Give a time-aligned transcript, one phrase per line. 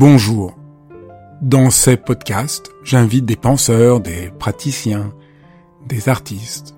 [0.00, 0.56] Bonjour.
[1.42, 5.12] Dans ces podcasts, j'invite des penseurs, des praticiens,
[5.88, 6.76] des artistes,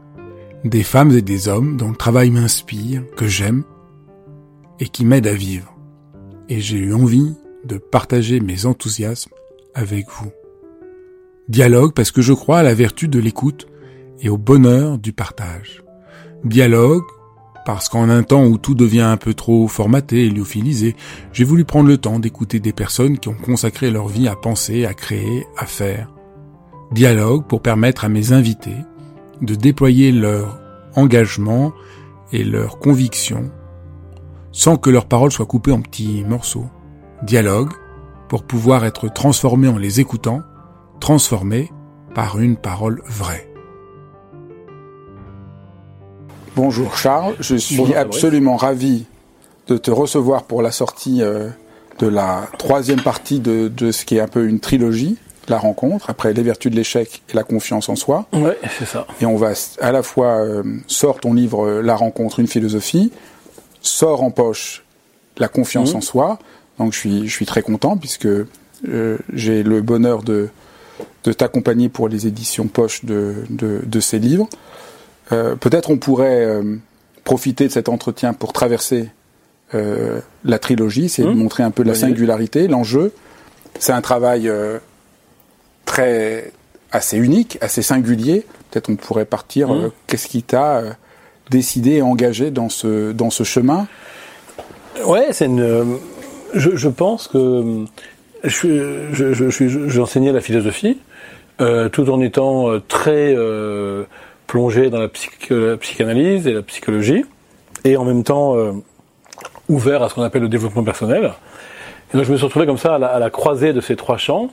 [0.65, 3.65] des femmes et des hommes dont le travail m'inspire, que j'aime
[4.79, 5.77] et qui m'aident à vivre.
[6.49, 9.35] Et j'ai eu envie de partager mes enthousiasmes
[9.75, 10.31] avec vous.
[11.47, 13.67] Dialogue parce que je crois à la vertu de l'écoute
[14.21, 15.85] et au bonheur du partage.
[16.43, 17.05] Dialogue
[17.73, 20.97] parce qu'en un temps où tout devient un peu trop formaté et lyophilisé,
[21.33, 24.85] j'ai voulu prendre le temps d'écouter des personnes qui ont consacré leur vie à penser,
[24.87, 26.11] à créer, à faire.
[26.91, 28.75] Dialogue pour permettre à mes invités
[29.41, 30.59] de déployer leur
[30.97, 31.73] engagement
[32.33, 33.53] et leur conviction
[34.51, 36.67] sans que leurs paroles soient coupées en petits morceaux.
[37.23, 37.71] Dialogue
[38.29, 40.43] pour pouvoir être transformé en les écoutant,
[40.99, 41.71] transformé
[42.17, 43.50] par une parole vraie.
[46.63, 49.07] Bonjour Charles, je suis absolument ravi
[49.67, 51.49] de te recevoir pour la sortie euh,
[52.01, 55.17] de la troisième partie de, ce qui est un peu une trilogie,
[55.49, 58.27] la rencontre, après les vertus de l'échec et la confiance en soi.
[58.35, 59.07] Oui, c'est ça.
[59.23, 63.11] Et on va à la fois euh, sort ton livre euh, La rencontre, une philosophie,
[63.81, 64.85] sort en poche
[65.39, 65.97] la confiance mmh.
[65.97, 66.39] en soi.
[66.79, 68.29] Donc je suis, je suis très content puisque
[69.33, 70.51] j'ai le bonheur de,
[71.25, 74.47] de t'accompagner pour les éditions poche de ces livres.
[75.33, 76.77] Euh, peut-être on pourrait euh,
[77.25, 79.11] profiter de cet entretien pour traverser
[79.75, 81.35] euh, la trilogie, c'est de mmh.
[81.35, 83.13] montrer un peu la singularité, l'enjeu.
[83.79, 84.51] C'est un travail
[85.85, 86.53] très
[86.91, 88.45] assez unique, assez singulier.
[88.71, 89.69] Peut-être on pourrait partir.
[89.69, 89.93] Mmh.
[90.07, 90.83] Qu'est-ce qui t'a
[91.51, 93.87] décidé et engagé dans ce dans ce chemin?
[95.07, 95.99] Ouais, c'est une.
[96.53, 97.85] Je, je, pense que
[98.43, 100.99] je, je, je, j'enseignais la philosophie
[101.93, 103.37] tout en étant très
[104.51, 105.07] plongé dans la,
[105.77, 107.25] psychanalyse et la psychologie,
[107.85, 108.73] et en même temps euh,
[109.69, 111.31] ouvert à ce qu'on appelle le développement personnel.
[112.13, 114.51] Et donc je me suis retrouvé comme ça à la, croisée de ces trois champs,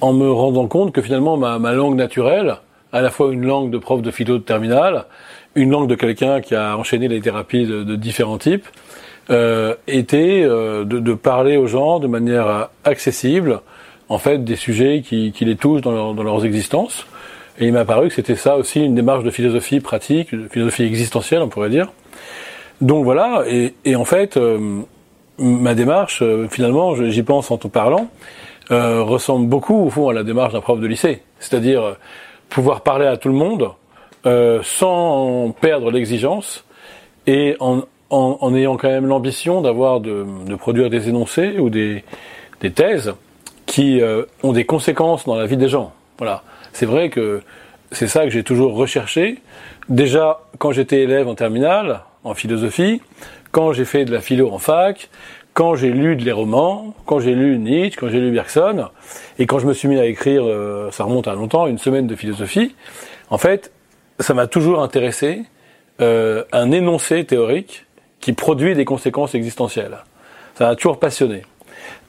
[0.00, 2.58] en me rendant compte que finalement ma, langue naturelle,
[2.92, 5.06] à la fois une langue de prof de philo de terminale,
[5.56, 8.68] une langue de quelqu'un qui a enchaîné les thérapies de, différents types,
[9.30, 13.62] euh, était euh, de, parler aux gens de manière accessible,
[14.08, 17.04] en fait, des sujets qui, les touchent dans leurs existences.
[17.58, 20.82] Et il m'a paru que c'était ça aussi une démarche de philosophie pratique, de philosophie
[20.82, 21.92] existentielle, on pourrait dire.
[22.80, 24.80] Donc voilà, et, et en fait, euh,
[25.38, 28.08] ma démarche, euh, finalement, j'y pense en te parlant,
[28.72, 31.22] euh, ressemble beaucoup au fond à la démarche d'un prof de lycée.
[31.38, 31.96] C'est-à-dire
[32.48, 33.70] pouvoir parler à tout le monde
[34.62, 36.64] sans perdre l'exigence
[37.26, 41.68] et en, en, en, ayant quand même l'ambition d'avoir de, de, produire des énoncés ou
[41.68, 42.04] des,
[42.62, 43.12] des thèses
[43.66, 44.00] qui
[44.42, 45.92] ont des conséquences dans la vie des gens.
[46.18, 46.42] Voilà
[46.74, 47.40] c'est vrai que
[47.92, 49.38] c'est ça que j'ai toujours recherché.
[49.88, 53.00] Déjà, quand j'étais élève en terminale, en philosophie,
[53.52, 55.08] quand j'ai fait de la philo en fac,
[55.54, 58.88] quand j'ai lu des romans, quand j'ai lu Nietzsche, quand j'ai lu Bergson,
[59.38, 62.08] et quand je me suis mis à écrire, euh, ça remonte à longtemps, une semaine
[62.08, 62.74] de philosophie,
[63.30, 63.70] en fait,
[64.18, 65.42] ça m'a toujours intéressé
[66.00, 67.86] euh, un énoncé théorique
[68.18, 69.98] qui produit des conséquences existentielles.
[70.56, 71.42] Ça m'a toujours passionné.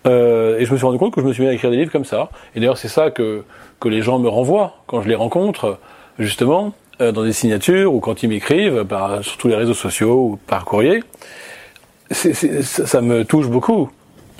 [0.05, 1.77] Euh, et je me suis rendu compte que je me suis mis à écrire des
[1.77, 2.29] livres comme ça.
[2.55, 3.43] Et d'ailleurs, c'est ça que,
[3.79, 5.79] que les gens me renvoient quand je les rencontre,
[6.19, 10.29] justement, euh, dans des signatures ou quand ils m'écrivent, par, sur tous les réseaux sociaux
[10.31, 11.03] ou par courrier.
[12.11, 13.89] Ça me touche beaucoup.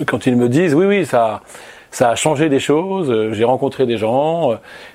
[0.06, 1.42] Quand ils me disent, oui, oui, ça,
[1.90, 4.52] ça a changé des choses, j'ai rencontré des gens,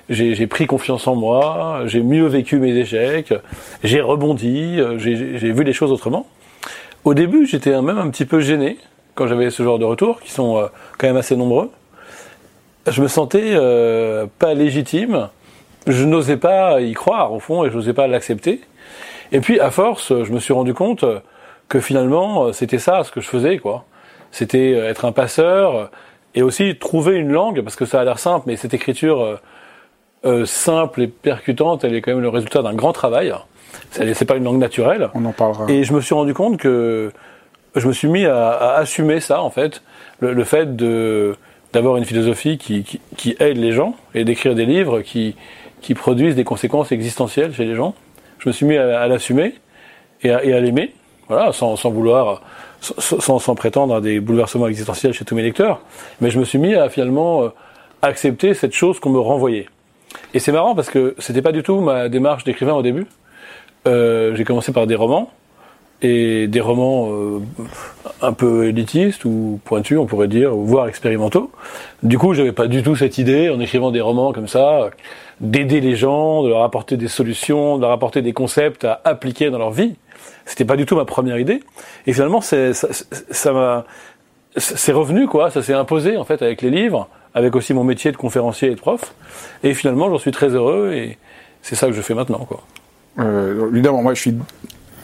[0.08, 3.34] j'ai pris confiance en moi, j'ai mieux vécu mes échecs,
[3.82, 6.26] j'ai rebondi, j'ai vu les choses autrement.
[7.04, 8.78] Au début, j'étais même un petit peu gêné
[9.14, 10.66] quand j'avais ce genre de retours, qui sont euh,
[10.98, 11.70] quand même assez nombreux,
[12.88, 15.28] je me sentais euh, pas légitime.
[15.86, 18.60] Je n'osais pas y croire au fond et je n'osais pas l'accepter.
[19.32, 21.04] Et puis à force, je me suis rendu compte
[21.68, 23.84] que finalement c'était ça ce que je faisais quoi.
[24.32, 25.90] C'était euh, être un passeur
[26.34, 29.38] et aussi trouver une langue parce que ça a l'air simple, mais cette écriture
[30.24, 33.34] euh, simple et percutante, elle est quand même le résultat d'un grand travail.
[33.90, 35.10] C'est pas une langue naturelle.
[35.14, 35.66] On en parlera.
[35.68, 37.12] Et je me suis rendu compte que
[37.76, 39.82] je me suis mis à, à assumer ça en fait,
[40.20, 41.36] le, le fait de
[41.72, 45.36] d'avoir une philosophie qui, qui, qui, aide les gens et d'écrire des livres qui,
[45.80, 47.94] qui produisent des conséquences existentielles chez les gens.
[48.40, 49.54] Je me suis mis à, à l'assumer
[50.22, 50.92] et à, et à l'aimer,
[51.28, 52.42] voilà, sans, sans vouloir,
[52.80, 55.80] sans, sans, prétendre à des bouleversements existentiels chez tous mes lecteurs,
[56.20, 57.48] mais je me suis mis à finalement euh,
[58.02, 59.66] accepter cette chose qu'on me renvoyait.
[60.34, 63.06] Et c'est marrant parce que c'était pas du tout ma démarche d'écrivain au début.
[63.86, 65.30] Euh, j'ai commencé par des romans,
[66.02, 67.40] et des romans euh,
[68.20, 71.50] un peu élitistes ou pointus, on pourrait dire, voire expérimentaux.
[72.02, 74.90] Du coup, j'avais pas du tout cette idée, en écrivant des romans comme ça,
[75.40, 79.50] d'aider les gens, de leur apporter des solutions, de leur apporter des concepts à appliquer
[79.50, 79.94] dans leur vie.
[80.44, 81.62] C'était pas du tout ma première idée.
[82.06, 83.84] Et finalement, ça m'a
[84.56, 88.12] c'est revenu, quoi, ça s'est imposé, en fait, avec les livres, avec aussi mon métier
[88.12, 89.14] de conférencier et de prof.
[89.62, 91.16] Et finalement, j'en suis très heureux et
[91.62, 92.60] c'est ça que je fais maintenant, quoi.
[93.18, 94.34] Euh, évidemment, moi, je suis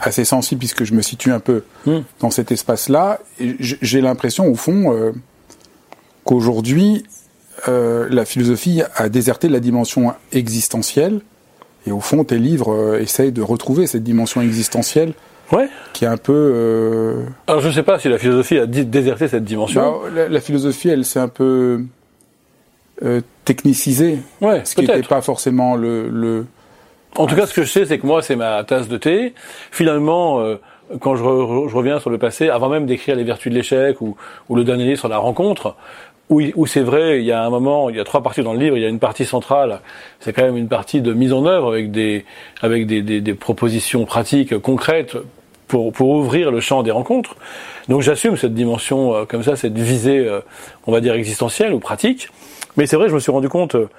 [0.01, 1.99] assez sensible puisque je me situe un peu hmm.
[2.19, 3.19] dans cet espace-là.
[3.39, 5.11] J'ai l'impression, au fond, euh,
[6.23, 7.05] qu'aujourd'hui,
[7.67, 11.21] euh, la philosophie a déserté la dimension existentielle.
[11.87, 15.13] Et au fond, tes livres euh, essayent de retrouver cette dimension existentielle.
[15.51, 15.67] Ouais.
[15.93, 17.25] Qui est un peu.
[17.47, 20.01] Alors je ne sais pas si la philosophie a déserté cette dimension.
[20.13, 21.85] Bah, la, philosophie, elle s'est un peu
[23.45, 24.19] technicisée.
[24.41, 26.45] Ouais, ce qui n'était pas forcément le, le,
[27.15, 29.33] En tout cas, ce que je sais, c'est que moi, c'est ma tasse de thé.
[29.71, 30.55] Finalement, euh,
[30.99, 34.15] quand je, reviens sur le passé, avant même d'écrire les vertus de l'échec ou,
[34.47, 35.75] ou le dernier livre sur la rencontre,
[36.29, 38.53] où, où c'est vrai, il y a un moment, il y a trois parties dans
[38.53, 39.79] le livre, il y a une partie centrale,
[40.19, 42.25] c'est quand même une partie de mise en œuvre avec des,
[42.61, 45.17] avec des, des, des propositions pratiques concrètes
[45.69, 47.35] pour, pour ouvrir le champ des rencontres.
[47.87, 50.41] Donc j'assume cette dimension euh, comme ça, cette visée, euh,
[50.85, 52.29] on va dire existentielle ou pratique.
[52.75, 53.89] Mais c'est vrai, je me suis rendu compte euh,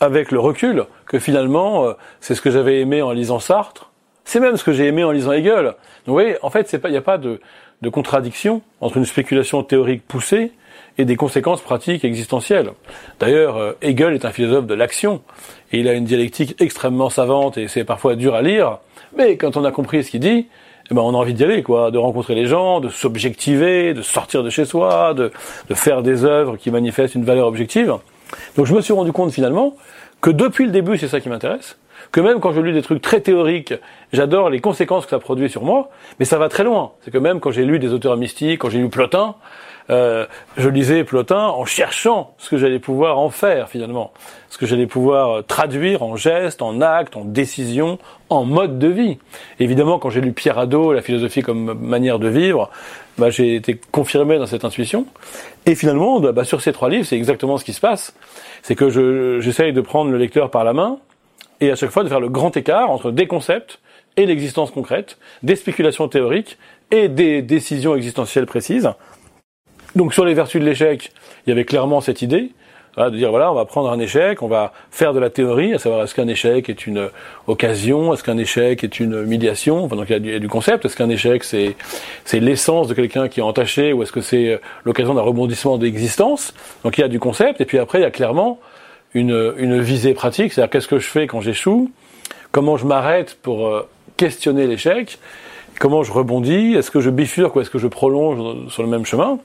[0.00, 3.90] avec le recul que finalement, c'est ce que j'avais aimé en lisant Sartre.
[4.24, 5.64] C'est même ce que j'ai aimé en lisant Hegel.
[5.64, 5.74] Donc
[6.06, 7.40] vous voyez, en fait, il n'y a pas de,
[7.82, 10.52] de contradiction entre une spéculation théorique poussée
[10.98, 12.72] et des conséquences pratiques existentielles.
[13.20, 15.22] D'ailleurs, euh, Hegel est un philosophe de l'action,
[15.72, 18.78] et il a une dialectique extrêmement savante, et c'est parfois dur à lire,
[19.16, 20.48] mais quand on a compris ce qu'il dit,
[20.90, 24.02] eh ben on a envie d'y aller, quoi, de rencontrer les gens, de s'objectiver, de
[24.02, 25.30] sortir de chez soi, de,
[25.68, 27.96] de faire des œuvres qui manifestent une valeur objective.
[28.56, 29.74] Donc je me suis rendu compte finalement
[30.20, 31.76] que depuis le début, c'est ça qui m'intéresse,
[32.12, 33.74] que même quand je lis des trucs très théoriques,
[34.12, 36.92] j'adore les conséquences que ça produit sur moi, mais ça va très loin.
[37.02, 39.34] C'est que même quand j'ai lu des auteurs mystiques, quand j'ai lu Plotin,
[39.90, 40.26] euh,
[40.58, 44.12] je lisais Plotin en cherchant ce que j'allais pouvoir en faire finalement,
[44.50, 47.98] ce que j'allais pouvoir euh, traduire en gestes, en actes, en décisions,
[48.28, 49.18] en mode de vie.
[49.60, 52.70] Évidemment, quand j'ai lu Pierre Hadot, la philosophie comme manière de vivre,
[53.18, 55.06] bah, j'ai été confirmé dans cette intuition.
[55.66, 58.14] Et finalement, bah, sur ces trois livres, c'est exactement ce qui se passe.
[58.62, 60.98] C'est que j'essaye de prendre le lecteur par la main
[61.60, 63.80] et à chaque fois de faire le grand écart entre des concepts
[64.16, 66.58] et l'existence concrète, des spéculations théoriques
[66.90, 68.90] et des décisions existentielles précises.
[69.94, 71.12] Donc sur les vertus de l'échec,
[71.46, 72.52] il y avait clairement cette idée
[72.96, 75.78] de dire voilà, on va prendre un échec, on va faire de la théorie, à
[75.78, 77.10] savoir est-ce qu'un échec est une
[77.46, 80.96] occasion, est-ce qu'un échec est une médiation, enfin, donc il y, a du, concept, est-ce
[80.96, 81.76] qu'un échec c'est
[82.24, 85.78] c'est l'essence de quelqu'un qui est entaché ou est-ce que c'est euh, l'occasion d'un rebondissement
[85.78, 86.54] d'existence
[86.84, 88.58] Donc il y a du concept et puis après il y a clairement
[89.14, 91.90] une, une visée pratique, c'est-à-dire qu'est-ce que je fais quand j'échoue,
[92.52, 95.18] comment je m'arrête pour euh, questionner l'échec
[95.78, 99.06] comment je rebondis, est-ce que je bifurque ou est-ce que je prolonge sur le même
[99.06, 99.38] chemin.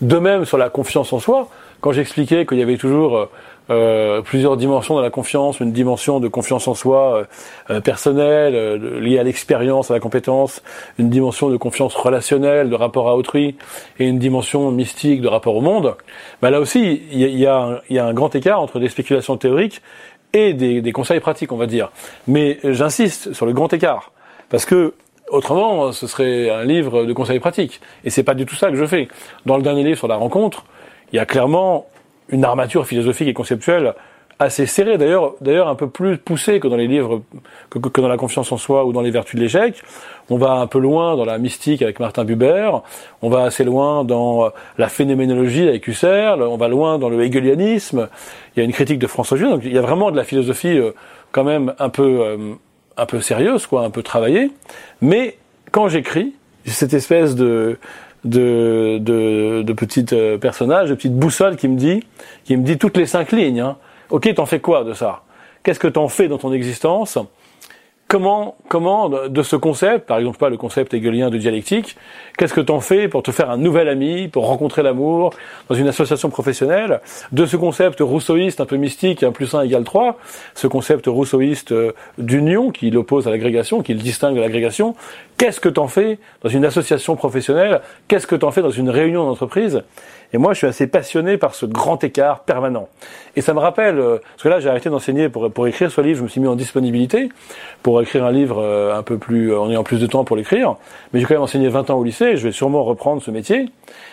[0.00, 1.48] De même sur la confiance en soi,
[1.80, 3.28] quand j'expliquais qu'il y avait toujours
[3.70, 7.24] euh, plusieurs dimensions dans la confiance, une dimension de confiance en soi euh,
[7.70, 8.54] euh, personnelle,
[9.00, 10.62] liée à l'expérience, à la compétence,
[10.98, 13.56] une dimension de confiance relationnelle, de rapport à autrui,
[13.98, 15.96] et une dimension mystique de rapport au monde,
[16.40, 19.82] bah là aussi, il y a, y a, un grand écart entre des spéculations théoriques
[20.32, 21.90] et des, des conseils pratiques, on va dire.
[22.26, 24.12] Mais j'insiste sur le grand écart,
[24.48, 24.94] parce que
[25.30, 27.82] Autrement, ce serait un livre de conseils pratiques.
[28.02, 29.08] Et c'est pas du tout ça que je fais.
[29.44, 30.64] Dans le dernier livre sur la rencontre,
[31.12, 31.86] il y a clairement
[32.28, 33.94] une armature philosophique et conceptuelle
[34.40, 37.22] assez serrée, d'ailleurs, d'ailleurs un peu plus poussée que dans les livres,
[37.70, 39.82] que, que, dans la confiance en soi ou dans les vertus de l'échec.
[40.30, 42.70] On va un peu loin dans la mystique avec Martin Buber,
[43.20, 48.08] on va assez loin dans la phénoménologie avec Husserl, on va loin dans le hegelianisme.
[48.54, 50.24] Il y a une critique de François Juin, donc il y a vraiment de la
[50.24, 50.92] philosophie euh,
[51.32, 52.54] quand même un peu euh,
[52.96, 54.50] un peu sérieuse, quoi, un peu travaillée.
[55.00, 55.36] Mais
[55.72, 57.78] quand j'écris, cette espèce de
[58.24, 62.02] de, de, de euh, personnage, de petite boussole qui me dit,
[62.44, 63.60] qui me dit toutes les cinq lignes.
[63.60, 63.76] Hein.
[64.10, 65.22] Ok, t'en fais quoi de ça?
[65.62, 67.18] Qu'est-ce que t'en fais dans ton existence?
[68.08, 71.96] Comment, comment de ce concept, par exemple pas le concept hegelien de dialectique,
[72.36, 75.34] qu'est-ce que t'en fais pour te faire un nouvel ami, pour rencontrer l'amour
[75.68, 77.00] dans une association professionnelle?
[77.32, 80.16] De ce concept rousseauiste un peu mystique, 1 plus 1 égale 3,
[80.54, 84.96] ce concept rousseauiste euh, d'union qui l'oppose à l'agrégation, qui le distingue de l'agrégation,
[85.36, 87.82] qu'est-ce que t'en fais dans une association professionnelle?
[88.08, 89.82] Qu'est-ce que t'en fais dans une réunion d'entreprise?
[90.32, 92.88] Et moi, je suis assez passionné par ce grand écart permanent.
[93.36, 96.00] Et ça me rappelle, euh, parce que là, j'ai arrêté d'enseigner pour, pour écrire ce
[96.00, 97.30] livre, je me suis mis en disponibilité
[97.82, 100.76] pour écrire un livre euh, un peu plus, en ayant plus de temps pour l'écrire.
[101.12, 103.70] Mais j'ai quand même enseigné 20 ans au lycée, je vais sûrement reprendre ce métier.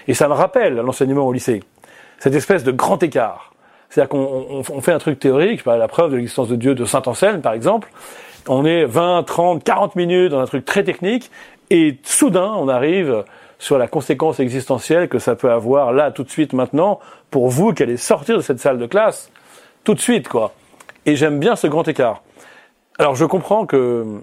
[0.08, 1.62] Et ça me rappelle l'enseignement au lycée.
[2.20, 3.54] Cette espèce de grand écart.
[3.90, 6.86] C'est-à-dire qu'on on, fait un truc théorique, par la preuve de l'existence de Dieu de
[6.86, 7.90] Saint Anselme, par exemple.
[8.48, 11.32] On est 20, 30, 40 minutes dans un truc très technique,
[11.70, 13.24] et soudain, on arrive
[13.66, 17.00] sur la conséquence existentielle que ça peut avoir là, tout de suite, maintenant,
[17.32, 19.32] pour vous qui allez sortir de cette salle de classe,
[19.84, 20.54] tout de suite, quoi.
[21.08, 22.22] Et j'aime bien ce grand écart.
[23.00, 24.22] Alors je comprends que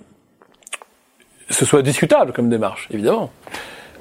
[1.51, 3.33] ce soit discutable comme démarche, évidemment,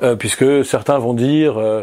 [0.04, 1.82] euh, puisque certains vont dire, euh,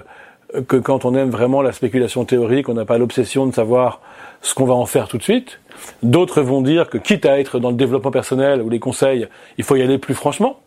[0.68, 4.00] que quand on aime vraiment la spéculation théorique, on n'a pas l'obsession de savoir
[4.40, 5.58] ce qu'on va en faire tout de suite.
[6.04, 9.64] D'autres vont dire que quitte à être dans le développement personnel ou les conseils, il
[9.64, 10.60] faut y aller plus franchement.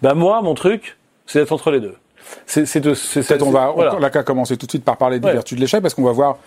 [0.00, 1.96] Ben moi, mon truc, c'est d'être entre les deux.
[2.46, 3.94] C'est, Peut-être on va, voilà.
[3.96, 6.04] on, là qu'à commencer tout de suite par parler des vertus de l'échec, parce qu'on
[6.04, 6.38] va voir,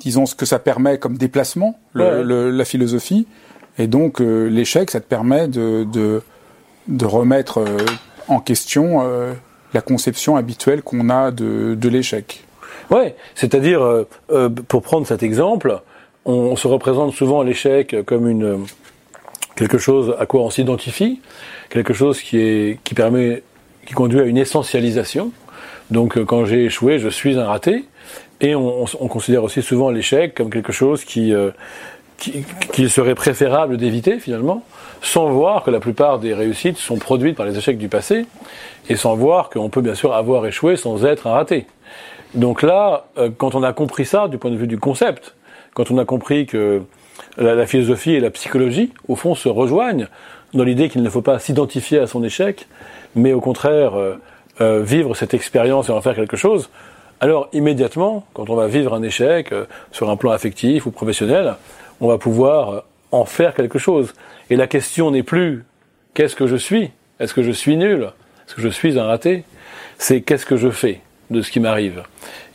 [0.00, 3.26] disons, ce que ça permet comme déplacement, le, la philosophie.
[3.78, 6.22] Et donc, euh, l'échec, ça te permet de, de,
[6.86, 7.78] de remettre euh,
[8.28, 9.32] en question euh,
[9.72, 12.44] la conception habituelle qu'on a de, de l'échec.
[12.90, 14.04] Ouais, c'est-à-dire,
[14.68, 15.80] pour prendre cet exemple,
[16.26, 18.66] on, se représente souvent l'échec comme une
[19.56, 21.22] quelque chose à quoi on s'identifie,
[21.70, 23.42] quelque chose qui est qui permet
[23.84, 25.32] qui conduit à une essentialisation.
[25.90, 27.84] Donc euh, quand j'ai échoué, je suis un raté.
[28.40, 31.50] Et on, on, considère aussi souvent l'échec comme quelque chose qui, euh,
[32.18, 34.64] qui, qu'il serait préférable d'éviter finalement,
[35.02, 38.26] sans voir que la plupart des réussites sont produites par les échecs du passé,
[38.88, 41.66] et sans voir qu'on peut bien sûr avoir échoué sans être un raté.
[42.34, 45.34] Donc là, euh, quand on a compris ça du point de vue du concept,
[45.72, 46.82] quand on a compris que
[47.36, 50.08] la, philosophie et la psychologie, au fond, se rejoignent
[50.52, 52.66] dans l'idée qu'il ne faut pas s'identifier à son échec,
[53.14, 54.20] mais au contraire euh,
[54.60, 56.70] euh, vivre cette expérience et en faire quelque chose,
[57.20, 61.54] alors immédiatement, quand on va vivre un échec euh, sur un plan affectif ou professionnel,
[62.00, 64.14] on va pouvoir en faire quelque chose.
[64.50, 65.64] Et la question n'est plus
[66.12, 66.90] qu'est-ce que je suis?
[67.20, 68.10] Est-ce que je suis nul?
[68.46, 69.44] Est-ce que je suis un raté?
[69.98, 72.02] C'est qu'est-ce que je fais de ce qui m'arrive?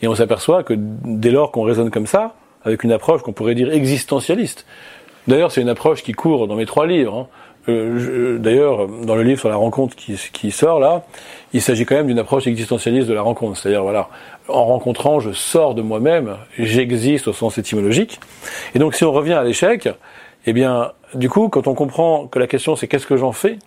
[0.01, 3.55] Et on s'aperçoit que dès lors qu'on raisonne comme ça, avec une approche qu'on pourrait
[3.55, 4.65] dire existentialiste.
[5.27, 7.15] D'ailleurs, c'est une approche qui court dans mes trois livres.
[7.15, 7.27] Hein.
[7.69, 11.03] Euh, D'ailleurs, dans le livre sur la rencontre qui, qui sort là,
[11.53, 13.57] il s'agit quand même d'une approche existentialiste de la rencontre.
[13.57, 14.09] C'est-à-dire, voilà,
[14.47, 18.19] en rencontrant, je sors de moi-même, j'existe au sens étymologique.
[18.75, 19.89] Et donc, si on revient à l'échec,
[20.45, 23.57] eh bien, du coup, quand on comprend que la question c'est qu'est-ce que j'en fais,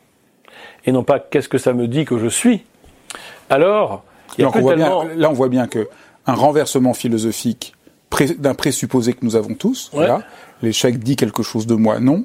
[0.84, 2.64] et non pas qu'est-ce que ça me dit que je suis,
[3.50, 4.02] alors,
[4.38, 5.04] il y a tellement...
[5.04, 5.88] là, on voit bien que
[6.26, 7.74] un renversement philosophique
[8.38, 9.90] d'un présupposé que nous avons tous.
[10.62, 12.24] L'échec dit quelque chose de moi, non.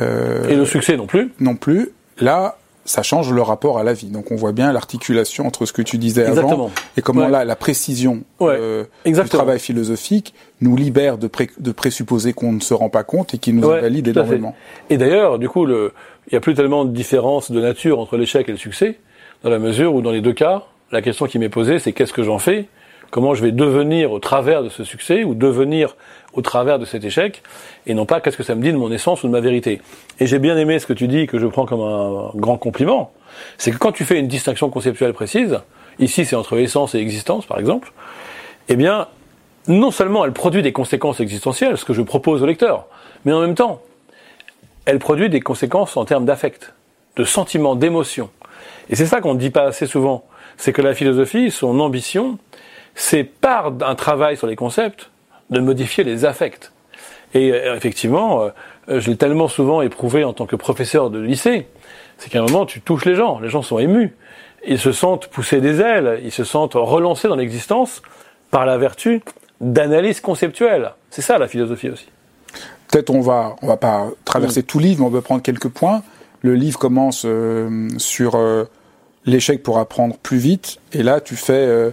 [0.00, 1.32] Euh, et le succès non plus.
[1.40, 1.90] Non plus.
[2.20, 4.06] Là, ça change le rapport à la vie.
[4.06, 7.56] Donc on voit bien l'articulation entre ce que tu disais avant et comment là la
[7.56, 13.04] précision euh, du travail philosophique nous libère de, de présupposés qu'on ne se rend pas
[13.04, 14.54] compte et qui nous invalide énormément.
[14.90, 15.90] Et d'ailleurs, du coup, il
[16.32, 18.98] n'y a plus tellement de différence de nature entre l'échec et le succès,
[19.44, 22.12] dans la mesure où dans les deux cas, la question qui m'est posée, c'est qu'est-ce
[22.12, 22.68] que j'en fais?
[23.10, 25.96] Comment je vais devenir au travers de ce succès ou devenir
[26.38, 27.42] au travers de cet échec,
[27.88, 29.82] et non pas qu'est-ce que ça me dit de mon essence ou de ma vérité.
[30.20, 33.10] Et j'ai bien aimé ce que tu dis, que je prends comme un grand compliment,
[33.58, 35.58] c'est que quand tu fais une distinction conceptuelle précise,
[35.98, 37.92] ici c'est entre essence et existence par exemple,
[38.68, 39.08] eh bien,
[39.66, 42.86] non seulement elle produit des conséquences existentielles, ce que je propose au lecteur,
[43.24, 43.82] mais en même temps,
[44.84, 46.72] elle produit des conséquences en termes d'affect,
[47.16, 48.30] de sentiment, d'émotion.
[48.90, 50.24] Et c'est ça qu'on ne dit pas assez souvent,
[50.56, 52.38] c'est que la philosophie, son ambition,
[52.94, 55.10] c'est par un travail sur les concepts
[55.50, 56.72] de modifier les affects.
[57.34, 58.42] Et euh, effectivement,
[58.88, 61.66] euh, je l'ai tellement souvent éprouvé en tant que professeur de lycée,
[62.16, 64.14] c'est qu'à un moment, tu touches les gens, les gens sont émus,
[64.66, 68.02] ils se sentent pousser des ailes, ils se sentent relancés dans l'existence
[68.50, 69.22] par la vertu
[69.60, 70.92] d'analyse conceptuelle.
[71.10, 72.08] C'est ça la philosophie aussi.
[72.90, 74.64] Peut-être on va on va pas traverser mm.
[74.64, 76.02] tout le livre, mais on peut prendre quelques points.
[76.40, 78.38] Le livre commence euh, sur
[79.26, 81.92] l'échec pour apprendre plus vite, et là tu fais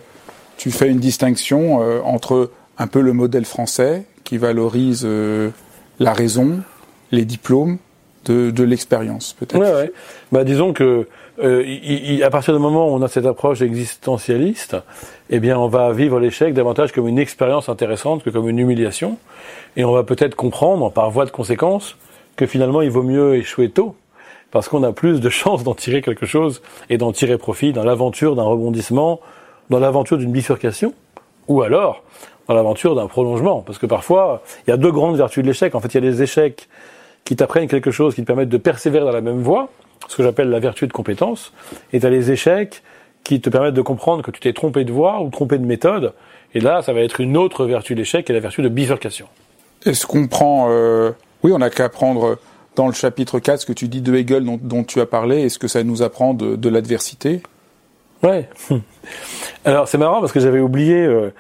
[0.57, 5.49] tu fais une distinction euh, entre un peu le modèle français qui valorise euh,
[5.99, 6.59] la raison,
[7.11, 7.77] les diplômes,
[8.25, 9.59] de, de l'expérience peut-être.
[9.59, 9.93] Ouais, ouais.
[10.31, 11.07] Bah, disons que
[11.43, 14.77] euh, à partir du moment où on a cette approche existentialiste,
[15.29, 19.17] eh bien on va vivre l'échec davantage comme une expérience intéressante que comme une humiliation,
[19.77, 21.97] et on va peut-être comprendre par voie de conséquence
[22.35, 23.95] que finalement il vaut mieux échouer tôt
[24.51, 27.83] parce qu'on a plus de chances d'en tirer quelque chose et d'en tirer profit dans
[27.83, 29.19] l'aventure d'un rebondissement
[29.69, 30.93] dans l'aventure d'une bifurcation,
[31.47, 32.03] ou alors
[32.47, 33.61] dans l'aventure d'un prolongement.
[33.61, 35.75] Parce que parfois, il y a deux grandes vertus de l'échec.
[35.75, 36.67] En fait, il y a les échecs
[37.23, 39.69] qui t'apprennent quelque chose, qui te permettent de persévérer dans la même voie,
[40.07, 41.53] ce que j'appelle la vertu de compétence,
[41.91, 42.83] et tu as les échecs
[43.23, 46.13] qui te permettent de comprendre que tu t'es trompé de voie ou trompé de méthode,
[46.53, 48.69] et là, ça va être une autre vertu de l'échec, qui est la vertu de
[48.69, 49.25] bifurcation.
[49.85, 50.67] Est-ce qu'on prend...
[50.69, 51.11] Euh...
[51.43, 52.37] Oui, on n'a qu'à prendre
[52.75, 55.57] dans le chapitre 4 ce que tu dis de Hegel dont, tu as parlé, est-ce
[55.57, 57.41] que ça nous apprend de l'adversité?
[58.23, 58.49] Ouais.
[59.65, 61.33] Alors c'est marrant parce que j'avais oublié euh,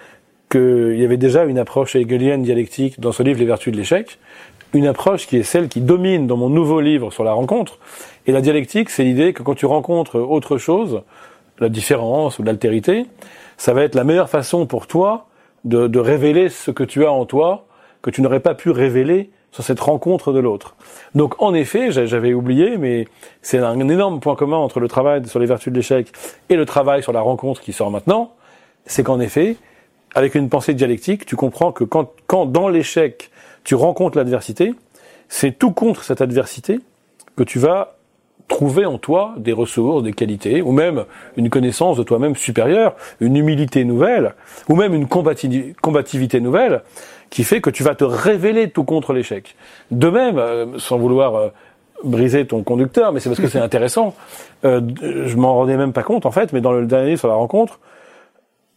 [0.55, 4.19] qu'il y avait déjà une approche hegelienne dialectique dans ce livre Les Vertus de l'échec,
[4.73, 7.77] une approche qui est celle qui domine dans mon nouveau livre sur la rencontre.
[8.25, 11.01] Et la dialectique, c'est l'idée que quand tu rencontres autre chose,
[11.59, 13.05] la différence ou l'altérité,
[13.57, 15.27] ça va être la meilleure façon pour toi
[15.65, 17.65] de, de révéler ce que tu as en toi
[18.01, 20.75] que tu n'aurais pas pu révéler sur cette rencontre de l'autre.
[21.15, 23.07] Donc en effet, j'avais oublié, mais
[23.41, 26.07] c'est un énorme point commun entre le travail sur les vertus de l'échec
[26.49, 28.33] et le travail sur la rencontre qui sort maintenant,
[28.85, 29.57] c'est qu'en effet,
[30.15, 33.29] avec une pensée dialectique, tu comprends que quand, quand dans l'échec,
[33.63, 34.73] tu rencontres l'adversité,
[35.27, 36.79] c'est tout contre cette adversité
[37.35, 37.95] que tu vas
[38.47, 41.05] trouver en toi des ressources, des qualités, ou même
[41.35, 44.35] une connaissance de toi-même supérieure, une humilité nouvelle,
[44.69, 46.83] ou même une combativité nouvelle,
[47.29, 49.55] qui fait que tu vas te révéler tout contre l'échec.
[49.91, 51.49] De même, euh, sans vouloir euh,
[52.03, 54.15] briser ton conducteur, mais c'est parce que c'est intéressant,
[54.63, 57.27] euh, je m'en rendais même pas compte en fait, mais dans le dernier livre sur
[57.27, 57.79] la rencontre,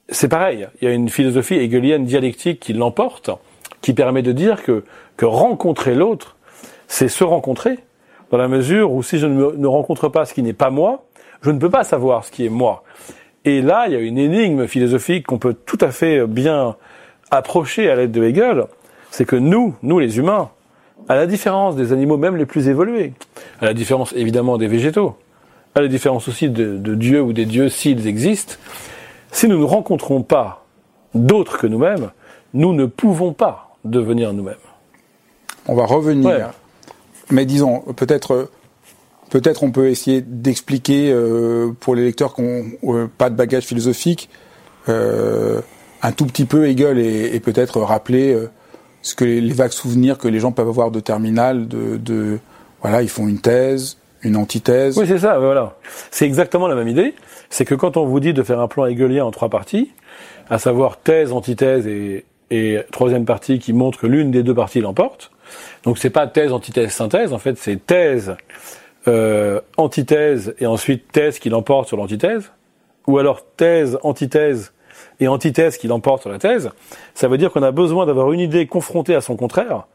[0.09, 0.69] c'est pareil.
[0.81, 3.31] Il y a une philosophie hegelienne dialectique qui l'emporte,
[3.81, 4.85] qui permet de dire que,
[5.17, 6.37] que rencontrer l'autre,
[6.87, 7.79] c'est se rencontrer,
[8.31, 11.05] dans la mesure où si je ne, ne rencontre pas ce qui n'est pas moi,
[11.43, 12.85] je ne peux pas savoir ce qui est moi.
[13.45, 16.77] Et là, il y a une énigme philosophique qu'on peut tout à fait bien
[17.31, 18.65] approcher à l'aide de Hegel,
[19.11, 20.50] c'est que nous, nous les humains,
[21.09, 23.12] à la différence des animaux même les plus évolués,
[23.61, 25.17] à la différence évidemment des végétaux,
[25.75, 28.57] à la différence aussi de, de Dieu ou des dieux s'ils existent,
[29.33, 30.65] si nous ne rencontrons pas
[31.15, 32.11] d'autres que nous-mêmes,
[32.55, 34.55] nous ne pouvons pas devenir nous-mêmes.
[35.67, 36.51] On va revenir.
[37.31, 38.51] Mais disons, peut-être,
[39.31, 43.65] peut-être on peut essayer d'expliquer euh, pour les lecteurs qui n'ont euh, pas de bagage
[43.65, 44.31] philosophique
[44.89, 45.61] euh,
[46.03, 48.39] un tout petit peu Hegel et, et peut-être rappeler
[49.03, 52.39] ce que les, les, vagues souvenirs que les gens peuvent avoir de terminal, de, de
[52.81, 54.99] voilà, ils font une thèse, une antithèse.
[54.99, 55.77] Oui, c'est ça, voilà.
[56.11, 57.15] C'est exactement la même idée.
[57.51, 59.93] C'est que quand on vous dit de faire un plan hegelien en trois parties,
[60.51, 64.81] à savoir thèse, antithèse et, et troisième partie qui montre que l'une des deux parties
[64.81, 65.31] l'emporte.
[65.85, 67.33] Donc c'est pas thèse, antithèse, synthèse.
[67.33, 68.37] En fait, c'est thèse,
[69.07, 72.51] euh, antithèse et ensuite thèse qui l'emporte sur l'antithèse,
[73.07, 74.73] ou alors thèse, antithèse
[75.21, 76.71] et antithèse qui l'emporte sur la thèse.
[77.15, 79.87] Ça veut dire qu'on a besoin d'avoir une idée confrontée à son contraire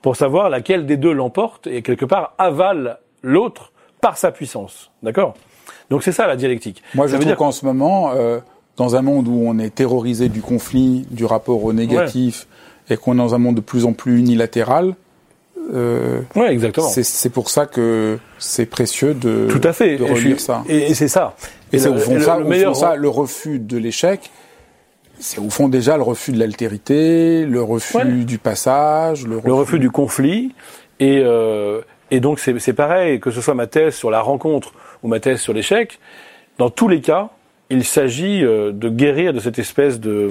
[0.00, 4.90] pour savoir laquelle des deux l'emporte et quelque part avale l'autre par sa puissance.
[5.02, 5.32] D'accord?
[5.88, 6.82] Donc c'est ça la dialectique.
[6.94, 7.36] Moi je ça trouve dire...
[7.36, 8.40] qu'en ce moment, euh,
[8.76, 12.46] dans un monde où on est terrorisé du conflit, du rapport au négatif,
[12.90, 12.94] ouais.
[12.94, 14.94] et qu'on est dans un monde de plus en plus unilatéral,
[15.72, 16.88] euh, ouais, exactement.
[16.88, 19.96] C'est pour ça que c'est précieux de, Tout à fait.
[19.96, 20.64] de relire et ça.
[20.68, 21.36] Et, et c'est ça.
[21.72, 24.30] Et, et c'est au fond, ça, le, au fond ça, le refus de l'échec,
[25.20, 28.04] c'est au fond déjà le refus de l'altérité, le refus ouais.
[28.24, 29.46] du passage, le refus...
[29.46, 29.78] le refus...
[29.78, 30.54] du conflit.
[30.98, 31.82] Et, euh,
[32.12, 35.40] et donc c'est pareil, que ce soit ma thèse sur la rencontre ou ma thèse
[35.40, 35.98] sur l'échec,
[36.58, 37.30] dans tous les cas,
[37.70, 40.30] il s'agit euh, de guérir de cette espèce de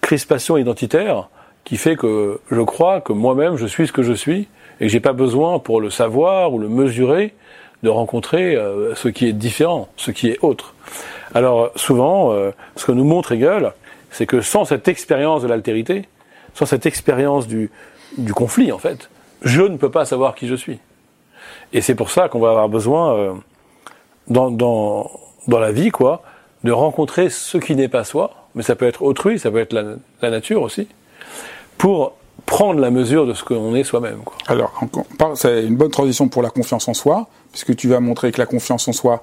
[0.00, 1.28] crispation identitaire
[1.64, 4.46] qui fait que je crois que moi-même je suis ce que je suis
[4.78, 7.34] et que j'ai pas besoin pour le savoir ou le mesurer
[7.82, 10.76] de rencontrer euh, ce qui est différent, ce qui est autre.
[11.34, 13.72] Alors souvent, euh, ce que nous montre Hegel,
[14.12, 16.08] c'est que sans cette expérience de l'altérité,
[16.54, 17.72] sans cette expérience du,
[18.18, 19.10] du conflit en fait,
[19.42, 20.78] je ne peux pas savoir qui je suis.
[21.72, 23.32] Et c'est pour ça qu'on va avoir besoin euh,
[24.28, 25.10] dans, dans,
[25.48, 26.22] dans la vie quoi,
[26.64, 29.72] de rencontrer ce qui n'est pas soi, mais ça peut être autrui, ça peut être
[29.72, 29.84] la,
[30.20, 30.88] la nature aussi
[31.78, 32.14] pour
[32.46, 34.20] prendre la mesure de ce qu'on est soi-même.
[34.46, 34.72] Alors,
[35.34, 38.46] c'est une bonne transition pour la confiance en soi, puisque tu vas montrer que la
[38.46, 39.22] confiance en soi,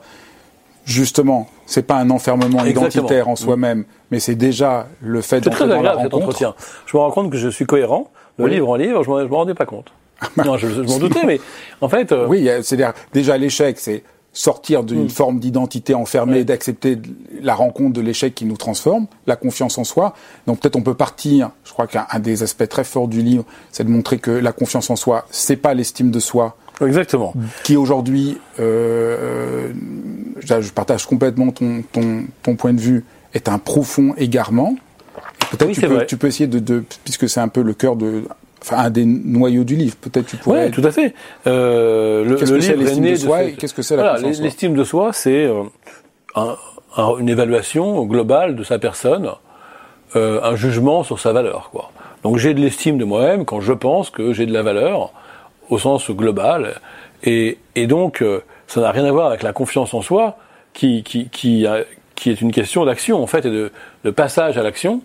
[0.85, 2.87] justement, c'est pas un enfermement Exactement.
[2.87, 6.15] identitaire en soi-même, mais c'est déjà le fait d'entrer dans la rencontre.
[6.15, 6.55] Cet entretien.
[6.85, 8.51] Je me rends compte que je suis cohérent, de oui.
[8.51, 9.91] livre en livre, je ne m'en rendais pas compte.
[10.45, 11.39] non, je, je m'en doutais, mais
[11.81, 12.11] en fait...
[12.11, 12.27] Euh...
[12.27, 14.03] Oui, c'est-à-dire, déjà l'échec, c'est
[14.33, 15.09] sortir d'une mmh.
[15.09, 16.43] forme d'identité enfermée, ouais.
[16.43, 16.97] d'accepter
[17.41, 20.13] la rencontre de l'échec qui nous transforme, la confiance en soi.
[20.47, 23.83] Donc peut-être on peut partir, je crois qu'un des aspects très forts du livre, c'est
[23.83, 26.55] de montrer que la confiance en soi, c'est pas l'estime de soi.
[26.85, 27.33] Exactement.
[27.63, 29.73] Qui aujourd'hui, euh,
[30.41, 34.75] je partage complètement ton, ton, ton point de vue, est un profond égarement.
[35.51, 38.23] Peut-être oui, tu, tu, peux essayer de, de puisque c'est un peu le cœur de
[38.61, 39.95] enfin un des noyaux du livre.
[39.97, 40.65] Peut-être tu pourrais.
[40.65, 41.13] Oui, tout à fait.
[41.47, 43.49] Euh, le, qu'est-ce le que c'est l'estime de soi ce...
[43.55, 45.63] Qu'est-ce que c'est la voilà, L'estime de soi, c'est euh,
[46.35, 46.55] un,
[46.97, 49.31] un, une évaluation globale de sa personne,
[50.15, 51.91] euh, un jugement sur sa valeur, quoi.
[52.23, 55.13] Donc j'ai de l'estime de moi-même quand je pense que j'ai de la valeur
[55.69, 56.75] au sens global,
[57.23, 60.37] et, et donc euh, ça n'a rien à voir avec la confiance en soi,
[60.73, 63.71] qui qui qui, a, qui est une question d'action en fait et de,
[64.03, 65.01] de passage à l'action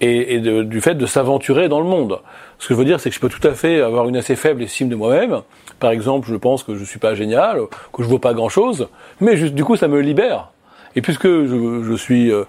[0.00, 2.18] et, et de, du fait de s'aventurer dans le monde.
[2.58, 4.34] Ce que je veux dire, c'est que je peux tout à fait avoir une assez
[4.34, 5.42] faible estime de moi-même.
[5.78, 7.60] Par exemple, je pense que je suis pas génial,
[7.92, 8.88] que je vaux pas grand-chose,
[9.20, 10.50] mais juste, du coup, ça me libère.
[10.96, 12.44] Et puisque je, je suis euh,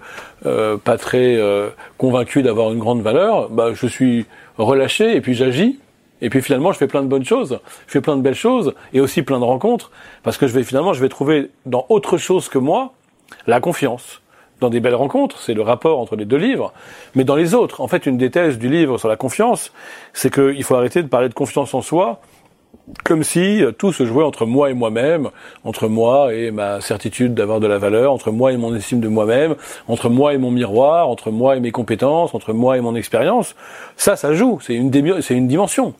[0.46, 1.68] euh, pas très euh,
[1.98, 4.26] convaincu d'avoir une grande valeur, bah, je suis
[4.58, 5.78] relâché et puis j'agis.
[6.22, 8.74] Et puis finalement, je fais plein de bonnes choses, je fais plein de belles choses
[8.92, 9.90] et aussi plein de rencontres,
[10.22, 12.92] parce que je vais finalement, je vais trouver dans autre chose que moi
[13.46, 14.20] la confiance
[14.60, 16.72] dans des belles rencontres, c'est le rapport entre les deux livres,
[17.14, 17.80] mais dans les autres.
[17.80, 19.72] En fait, une des thèses du livre sur la confiance,
[20.12, 22.20] c'est qu'il faut arrêter de parler de confiance en soi
[23.04, 25.30] comme si euh, tout se jouait entre moi et moi-même,
[25.64, 29.08] entre moi et ma certitude d'avoir de la valeur, entre moi et mon estime de
[29.08, 29.54] moi-même,
[29.88, 33.54] entre moi et mon miroir, entre moi et mes compétences, entre moi et mon expérience.
[33.96, 35.94] Ça, ça joue, c'est une, dimension.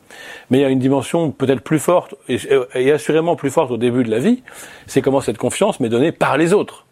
[0.49, 2.37] Mais il y a une dimension peut-être plus forte, et,
[2.75, 4.43] et assurément plus forte au début de la vie,
[4.87, 6.85] c'est comment cette confiance m'est donnée par les autres.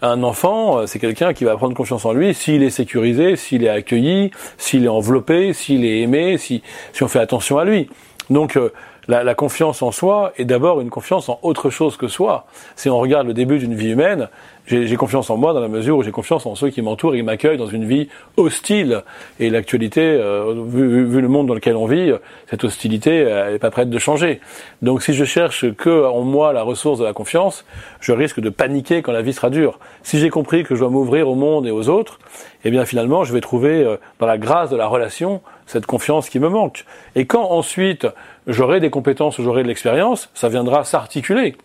[0.00, 3.64] Un enfant, euh, c'est quelqu'un qui va prendre confiance en lui s'il est sécurisé, s'il
[3.64, 6.62] est accueilli, s'il est enveloppé, s'il est aimé, si,
[7.00, 7.88] on fait attention à lui.
[8.30, 8.72] Donc euh,
[9.08, 12.46] la, la, confiance en soi est d'abord une confiance en autre chose que soi.
[12.76, 14.28] Si on regarde le début d'une vie humaine,
[14.66, 17.22] j'ai confiance en moi dans la mesure où j'ai confiance en ceux qui m'entourent et
[17.22, 19.02] m'accueillent dans une vie hostile.
[19.40, 22.12] Et l'actualité, euh, vu, vu, le monde dans lequel on vit,
[22.50, 24.40] cette hostilité n'est pas prête de changer.
[24.82, 27.64] Donc si je cherche que en moi la ressource de la confiance,
[28.00, 29.78] je risque de paniquer quand la vie sera dure.
[30.02, 32.18] Si j'ai compris que je dois m'ouvrir au monde et aux autres,
[32.64, 36.28] eh bien finalement je vais trouver euh, dans la grâce de la relation cette confiance
[36.28, 36.84] qui me manque.
[37.14, 38.06] Et quand ensuite
[38.48, 41.56] j'aurai des compétences j'aurai de l'expérience, ça viendra s'articuler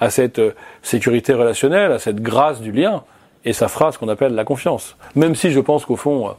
[0.00, 3.04] à cette euh, sécurité relationnelle, à cette grâce du lien,
[3.44, 4.96] et ça fera ce qu'on appelle la confiance.
[5.14, 6.32] Même si je pense qu'au fond, euh,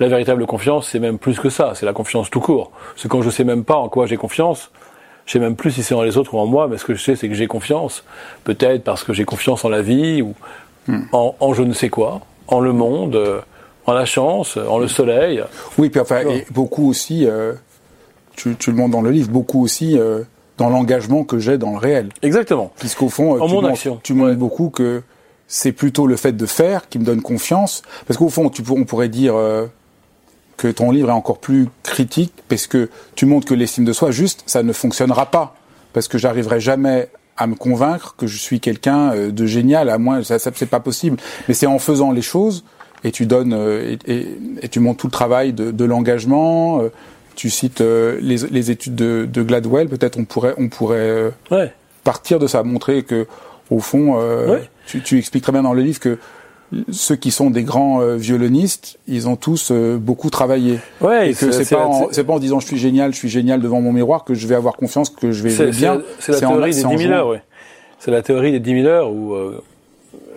[0.00, 2.72] la véritable confiance, c'est même plus que ça, c'est la confiance tout court.
[2.96, 4.70] C'est quand je sais même pas en quoi j'ai confiance,
[5.26, 6.94] je sais même plus si c'est en les autres ou en moi, mais ce que
[6.94, 8.04] je sais, c'est que j'ai confiance.
[8.42, 10.34] Peut-être parce que j'ai confiance en la vie, ou
[10.88, 11.02] hmm.
[11.12, 13.40] en, je ne sais quoi, en le monde, euh,
[13.86, 15.42] en la chance, en le soleil.
[15.78, 17.26] Oui, puis enfin, et beaucoup aussi,
[18.36, 20.22] tu, tu, le montres dans le livre, beaucoup aussi euh,
[20.58, 22.08] dans l'engagement que j'ai dans le réel.
[22.22, 22.72] Exactement.
[22.78, 24.00] Puisqu'au fond, en tu, mon action.
[24.02, 25.02] tu montres beaucoup que
[25.46, 27.82] c'est plutôt le fait de faire qui me donne confiance.
[28.06, 29.66] Parce qu'au fond, tu, on pourrait dire euh,
[30.56, 34.10] que ton livre est encore plus critique parce que tu montres que l'estime de soi,
[34.10, 35.56] juste, ça ne fonctionnera pas.
[35.92, 39.98] Parce que j'arriverai jamais à me convaincre que je suis quelqu'un euh, de génial, à
[39.98, 41.16] moins, ça, ça c'est pas possible.
[41.48, 42.64] Mais c'est en faisant les choses
[43.02, 46.80] et tu donnes et, et, et, tu montres tout le travail de, de l'engagement,
[47.34, 49.88] tu cites euh, les, les, études de, de Gladwell.
[49.88, 51.72] Peut-être on pourrait, on pourrait euh, ouais.
[52.02, 53.26] partir de ça, montrer que
[53.70, 54.70] au fond, euh, ouais.
[54.86, 56.18] tu, tu, expliques très bien dans le livre que
[56.90, 60.80] ceux qui sont des grands violonistes, ils ont tous beaucoup travaillé.
[61.00, 63.60] Ouais, et que c'est pas, en, pas en disant je suis génial, je suis génial
[63.60, 66.02] devant mon miroir que je vais avoir confiance que je vais jouer bien.
[66.18, 67.36] C'est la théorie des 10 000 heures, oui.
[68.00, 69.36] C'est la théorie des 10 000 heures où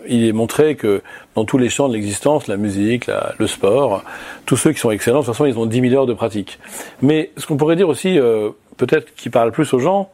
[0.07, 1.01] il est montré que
[1.35, 4.03] dans tous les champs de l'existence, la musique, le sport,
[4.45, 6.59] tous ceux qui sont excellents, de toute façon, ils ont 10 000 heures de pratique.
[7.01, 10.09] Mais ce qu'on pourrait dire aussi, euh, peut-être qui parle plus aux gens,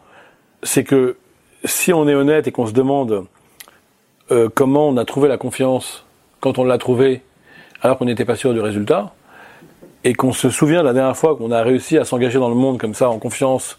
[0.63, 1.17] c'est que
[1.65, 3.25] si on est honnête et qu'on se demande
[4.31, 6.05] euh, comment on a trouvé la confiance
[6.39, 7.21] quand on l'a trouvée
[7.81, 9.13] alors qu'on n'était pas sûr du résultat,
[10.05, 12.55] et qu'on se souvient de la dernière fois qu'on a réussi à s'engager dans le
[12.55, 13.77] monde comme ça en confiance,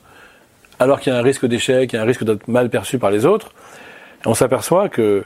[0.79, 2.99] alors qu'il y a un risque d'échec, il y a un risque d'être mal perçu
[2.99, 3.53] par les autres,
[4.27, 5.25] on s'aperçoit que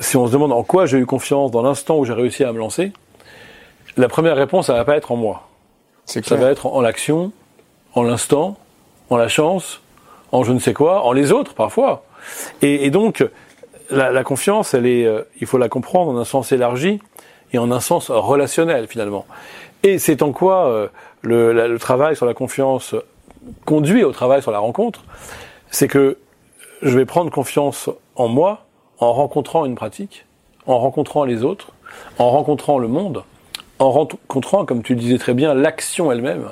[0.00, 2.52] si on se demande en quoi j'ai eu confiance dans l'instant où j'ai réussi à
[2.52, 2.92] me lancer,
[3.96, 5.48] la première réponse, ça va pas être en moi.
[6.04, 7.32] Ça va être en l'action,
[7.94, 8.56] en l'instant,
[9.10, 9.82] en la chance,
[10.32, 12.04] en je ne sais quoi, en les autres parfois.
[12.62, 13.26] Et, et donc,
[13.90, 17.00] la, la, confiance, elle est, euh, il faut la comprendre en un sens élargi
[17.52, 19.26] et en un sens relationnel finalement.
[19.82, 20.88] Et c'est en quoi euh,
[21.22, 22.94] le, la, le travail sur la confiance
[23.64, 25.04] conduit au travail sur la rencontre,
[25.70, 26.18] c'est que
[26.82, 28.67] je vais prendre confiance en moi
[29.00, 30.24] en rencontrant une pratique,
[30.66, 31.72] en rencontrant les autres,
[32.18, 33.22] en rencontrant le monde,
[33.78, 36.46] en rencontrant, comme tu le disais très bien, l'action elle-même,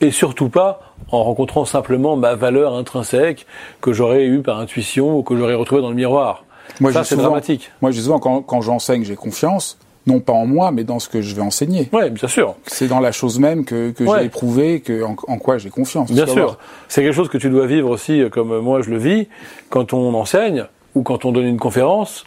[0.00, 3.46] et surtout pas en rencontrant simplement ma valeur intrinsèque
[3.80, 6.44] que j'aurais eue par intuition ou que j'aurais retrouvée dans le miroir.
[6.80, 7.70] Moi, Ça, c'est dramatique.
[7.82, 11.20] Moi, justement, quand, quand j'enseigne, j'ai confiance, non pas en moi, mais dans ce que
[11.20, 11.88] je vais enseigner.
[11.92, 12.54] Oui, bien sûr.
[12.66, 14.20] C'est dans la chose même que, que Ouais.
[14.20, 16.10] j'ai éprouvé, que, en, en quoi j'ai confiance.
[16.10, 16.56] Bien sûr.
[16.88, 19.28] C'est quelque chose que tu dois vivre aussi, euh, comme moi je le vis,
[19.68, 22.24] quand on enseigne ou quand on donne une conférence.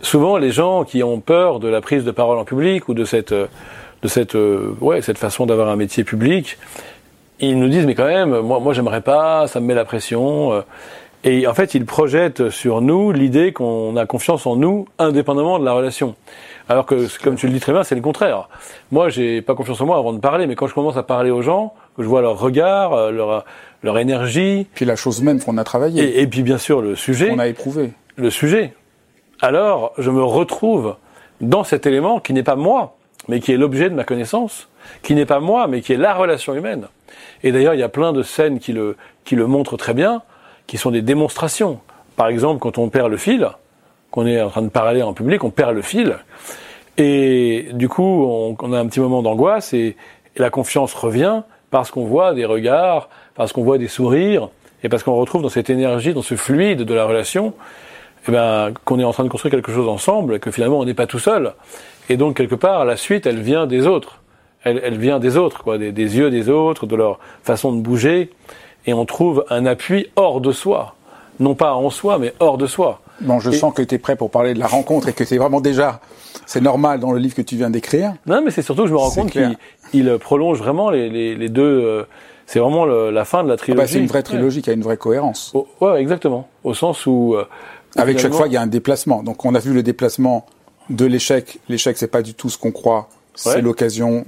[0.00, 3.04] Souvent, les gens qui ont peur de la prise de parole en public ou de
[3.04, 3.46] cette, euh,
[4.02, 6.58] de cette, euh, ouais, cette façon d'avoir un métier public,
[7.40, 10.52] ils nous disent mais quand même, moi, moi j'aimerais pas, ça me met la pression.
[10.52, 10.60] euh.
[11.24, 15.64] Et en fait, ils projettent sur nous l'idée qu'on a confiance en nous, indépendamment de
[15.64, 16.14] la relation.
[16.68, 18.48] Alors que, comme tu le dis très bien, c'est le contraire.
[18.92, 21.30] Moi, j'ai pas confiance en moi avant de parler, mais quand je commence à parler
[21.30, 23.44] aux gens, que je vois leur regard, euh, leur,
[23.82, 26.94] leur énergie, Puis la chose même qu'on a travaillé, et, et puis bien sûr le
[26.96, 27.90] sujet, qu'on a éprouvé.
[28.16, 28.72] le sujet.
[29.40, 30.96] Alors, je me retrouve
[31.40, 32.96] dans cet élément qui n'est pas moi,
[33.28, 34.68] mais qui est l'objet de ma connaissance,
[35.02, 36.86] qui n'est pas moi, mais qui est la relation humaine.
[37.42, 40.22] Et d'ailleurs, il y a plein de scènes qui le, qui le montrent très bien,
[40.66, 41.80] qui sont des démonstrations.
[42.16, 43.48] Par exemple, quand on perd le fil,
[44.10, 46.16] qu'on est en train de parler en public, on perd le fil.
[46.96, 49.96] Et du coup, on, on a un petit moment d'angoisse et,
[50.34, 54.48] et la confiance revient parce qu'on voit des regards, parce qu'on voit des sourires,
[54.82, 57.52] et parce qu'on retrouve dans cette énergie, dans ce fluide de la relation,
[58.28, 60.84] eh ben, qu'on est en train de construire quelque chose ensemble, et que finalement on
[60.84, 61.52] n'est pas tout seul.
[62.08, 64.20] Et donc quelque part, la suite, elle vient des autres.
[64.64, 67.80] Elle, elle vient des autres, quoi, des, des yeux des autres, de leur façon de
[67.80, 68.30] bouger.
[68.86, 70.94] et on trouve un appui hors de soi.
[71.40, 73.00] Non pas en soi, mais hors de soi.
[73.20, 75.38] Bon, je sens que tu es prêt pour parler de la rencontre et que c'est
[75.38, 76.00] vraiment déjà,
[76.48, 78.14] c'est normal dans le livre que tu viens d'écrire.
[78.24, 79.30] Non, mais c'est surtout que je me rends compte
[79.90, 81.62] qu'il prolonge vraiment les, les, les deux.
[81.62, 82.04] Euh,
[82.46, 83.78] c'est vraiment le, la fin de la trilogie.
[83.78, 85.52] Ah bah, c'est une vraie trilogie qui a une vraie cohérence.
[85.52, 86.48] Oh, ouais, exactement.
[86.64, 87.34] Au sens où.
[87.34, 87.44] Euh,
[87.96, 89.22] Avec chaque fois, il y a un déplacement.
[89.22, 90.46] Donc, on a vu le déplacement
[90.88, 91.58] de l'échec.
[91.68, 93.10] L'échec, c'est pas du tout ce qu'on croit.
[93.34, 94.24] C'est l'occasion,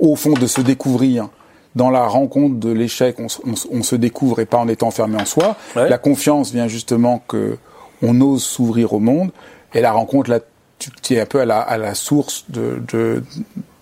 [0.00, 1.28] au fond, de se découvrir.
[1.76, 5.20] Dans la rencontre de l'échec, on, on, on, se découvre et pas en étant enfermé
[5.20, 5.54] en soi.
[5.76, 7.58] La confiance vient justement que
[8.02, 9.30] on ose s'ouvrir au monde.
[9.72, 10.40] Et la rencontre, là,
[10.78, 13.22] tu, es un peu à la, à la source de, de,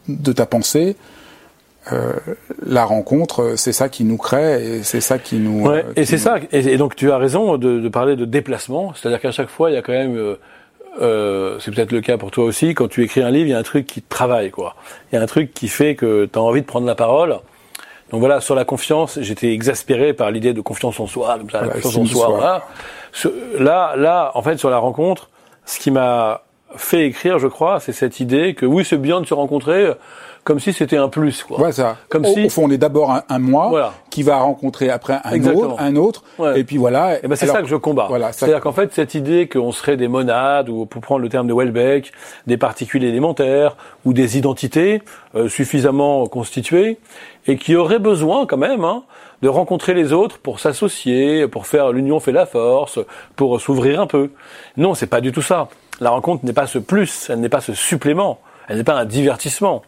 [0.09, 0.97] de ta pensée.
[1.91, 2.13] Euh,
[2.65, 5.67] la rencontre, c'est ça qui nous crée et c'est ça qui nous.
[5.67, 6.37] Ouais, euh, et c'est ça.
[6.53, 9.75] Et, donc tu as raison de, de parler de déplacement, c'est-à-dire qu'à chaque fois il
[9.75, 10.17] y a quand même.
[10.17, 10.37] Euh,
[11.01, 12.75] euh, c'est peut-être le cas pour toi aussi.
[12.75, 14.77] Quand tu écris un livre, il y a un truc qui te travaille, quoi.
[15.11, 17.39] Il y a un truc qui fait que tu as envie de prendre la parole.
[18.11, 21.63] Donc voilà, sur la confiance, j'étais exaspéré par l'idée de confiance en soi, comme ça,
[21.63, 22.29] la confiance en soi.
[22.29, 22.67] Voilà.
[23.59, 25.31] Là, là, en fait, sur la rencontre,
[25.65, 26.43] ce qui m'a
[26.77, 29.93] fait écrire, je crois, c'est cette idée que oui, c'est bien de se rencontrer,
[30.45, 31.45] comme si c'était un plus.
[31.45, 31.61] Quoi.
[31.61, 31.97] Ouais, ça.
[32.09, 32.47] Comme au, si...
[32.47, 35.97] au fond, on est d'abord un, un moi qui va rencontrer après un autre, un
[35.97, 36.25] autre,
[36.57, 37.19] et puis voilà.
[37.23, 38.07] Et ben c'est ça que je combats.
[38.09, 41.47] Voilà, C'est-à-dire qu'en fait, cette idée qu'on serait des monades, ou pour prendre le terme
[41.47, 42.13] de Welbeck,
[42.47, 45.03] des particules élémentaires, ou des identités
[45.35, 46.99] euh, suffisamment constituées,
[47.47, 49.05] et qui auraient besoin quand même hein,
[49.43, 52.99] de rencontrer les autres pour s'associer, pour faire l'union fait la force,
[53.37, 54.31] pour s'ouvrir un peu.
[54.77, 55.69] Non, c'est pas du tout ça.
[56.03, 59.05] La rencontre n'est pas ce plus, elle n'est pas ce supplément, elle n'est pas un
[59.05, 59.83] divertissement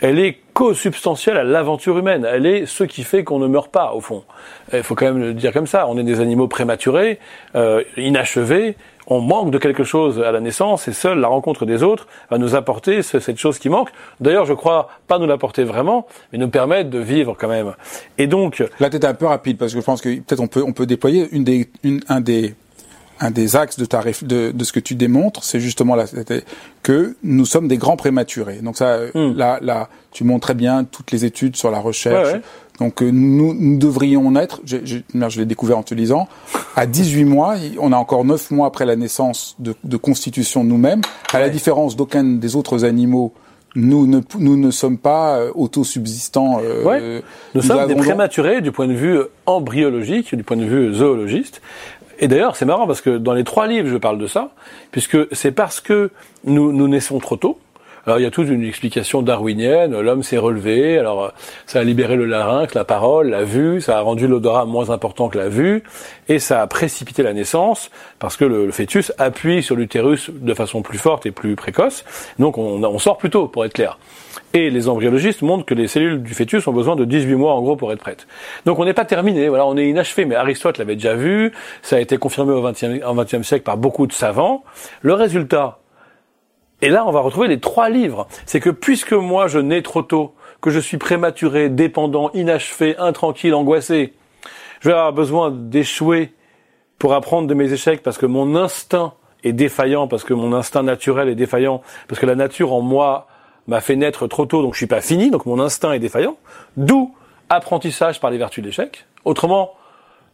[0.00, 2.26] elle est co-substantielle à l'aventure humaine.
[2.30, 4.24] Elle est ce qui fait qu'on ne meurt pas, au fond.
[4.72, 5.86] Il faut quand même le dire comme ça.
[5.88, 7.18] On est des animaux prématurés,
[7.54, 8.76] euh, inachevés.
[9.06, 12.38] On manque de quelque chose à la naissance et seule la rencontre des autres va
[12.38, 13.90] nous apporter cette chose qui manque.
[14.20, 17.74] D'ailleurs, je crois pas nous l'apporter vraiment, mais nous permettre de vivre quand même.
[18.16, 18.62] Et donc.
[18.80, 20.86] Là, tu un peu rapide parce que je pense que peut-être on peut, on peut
[20.86, 22.54] déployer une des, une, un des
[23.20, 26.06] un des axes de, ta, de, de ce que tu démontres, c'est justement la,
[26.82, 28.60] que nous sommes des grands prématurés.
[28.62, 29.36] Donc ça, hmm.
[29.36, 32.40] là, là, tu montres très bien toutes les études sur la recherche.
[32.80, 36.28] Donc euh, nous, nous, devrions en être, je, je, je l'ai découvert en te lisant,
[36.74, 41.00] à 18 mois, on a encore 9 mois après la naissance de, de constitution nous-mêmes,
[41.32, 43.32] à la différence d'aucun des autres animaux
[43.76, 46.60] nous ne, nous ne sommes pas euh, autosubsistants.
[46.62, 47.20] Euh,
[47.54, 51.60] nous, nous, sommes des prématurés du point de vue embryologique, du point de vue zoologiste.
[52.18, 54.50] Et d'ailleurs, c'est marrant parce que dans les trois livres, je parle de ça,
[54.90, 56.10] puisque c'est parce que
[56.44, 57.58] nous, nous naissons trop tôt.
[58.06, 61.32] Alors il y a toute une explication darwinienne, l'homme s'est relevé, alors
[61.64, 65.30] ça a libéré le larynx, la parole, la vue, ça a rendu l'odorat moins important
[65.30, 65.82] que la vue,
[66.28, 70.82] et ça a précipité la naissance, parce que le, fœtus appuie sur l'utérus de façon
[70.82, 72.04] plus forte et plus précoce,
[72.38, 73.98] donc on, sort plus tôt, pour être clair.
[74.52, 77.62] Et les embryologistes montrent que les cellules du fœtus ont besoin de 18 mois en
[77.62, 78.26] gros pour être prêtes.
[78.66, 81.96] Donc on n'est pas terminé, voilà, on est inachevé, mais Aristote l'avait déjà vu, ça
[81.96, 84.62] a été confirmé au XXe siècle par beaucoup de savants.
[85.00, 85.78] Le résultat,
[86.84, 90.02] et là on va retrouver les trois livres, c'est que puisque moi je nais trop
[90.02, 94.12] tôt, que je suis prématuré, dépendant, inachevé, intranquille, angoissé,
[94.80, 96.34] je vais avoir besoin d'échouer
[96.98, 100.82] pour apprendre de mes échecs parce que mon instinct est défaillant, parce que mon instinct
[100.82, 103.28] naturel est défaillant, parce que la nature en moi
[103.66, 106.36] m'a fait naître trop tôt, donc je suis pas fini, donc mon instinct est défaillant.
[106.76, 107.14] D'où
[107.48, 109.06] apprentissage par les vertus de l'échec.
[109.24, 109.72] Autrement,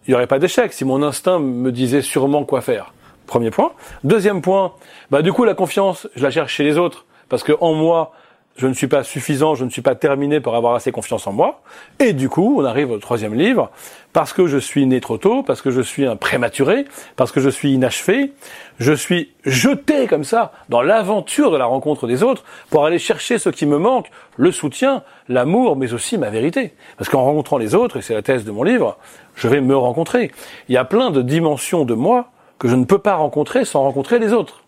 [0.06, 2.92] il n'y aurait pas d'échec si mon instinct me disait sûrement quoi faire.
[3.30, 3.70] Premier point.
[4.02, 4.72] Deuxième point,
[5.12, 8.10] bah du coup la confiance, je la cherche chez les autres parce que en moi,
[8.56, 11.32] je ne suis pas suffisant, je ne suis pas terminé pour avoir assez confiance en
[11.32, 11.62] moi.
[12.00, 13.70] Et du coup, on arrive au troisième livre,
[14.12, 17.40] parce que je suis né trop tôt, parce que je suis un prématuré, parce que
[17.40, 18.32] je suis inachevé,
[18.80, 23.38] je suis jeté comme ça dans l'aventure de la rencontre des autres pour aller chercher
[23.38, 26.74] ce qui me manque, le soutien, l'amour, mais aussi ma vérité.
[26.98, 28.98] Parce qu'en rencontrant les autres, et c'est la thèse de mon livre,
[29.36, 30.32] je vais me rencontrer.
[30.68, 33.82] Il y a plein de dimensions de moi que je ne peux pas rencontrer sans
[33.82, 34.62] rencontrer les autres.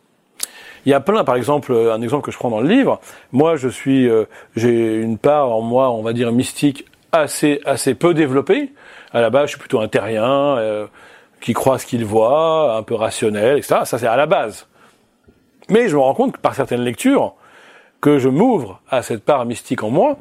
[0.84, 3.00] Il y a plein, par exemple, un exemple que je prends dans le livre.
[3.30, 4.24] Moi, je suis, euh,
[4.56, 8.72] j'ai une part en moi, on va dire mystique, assez assez peu développée.
[9.12, 10.86] À la base, je suis plutôt un terrien euh,
[11.40, 13.82] qui croit ce qu'il voit, un peu rationnel, etc.
[13.84, 14.66] Ça, c'est à la base.
[15.68, 17.34] Mais je me rends compte que par certaines lectures,
[18.00, 20.16] que je m'ouvre à cette part mystique en moi,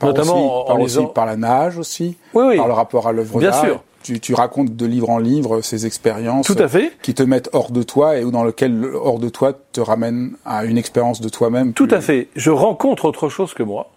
[0.00, 1.06] notamment en, lisant...
[1.06, 2.56] par la nage aussi, oui, oui.
[2.56, 3.60] par le rapport à l'œuvre d'art.
[3.60, 6.92] Bien sûr tu, tu, racontes de livre en livre ces expériences Tout à fait.
[7.02, 10.64] qui te mettent hors de toi et dans lequel hors de toi te ramène à
[10.64, 11.72] une expérience de toi-même.
[11.72, 12.28] Tout à fait.
[12.36, 13.90] Je rencontre autre chose que moi.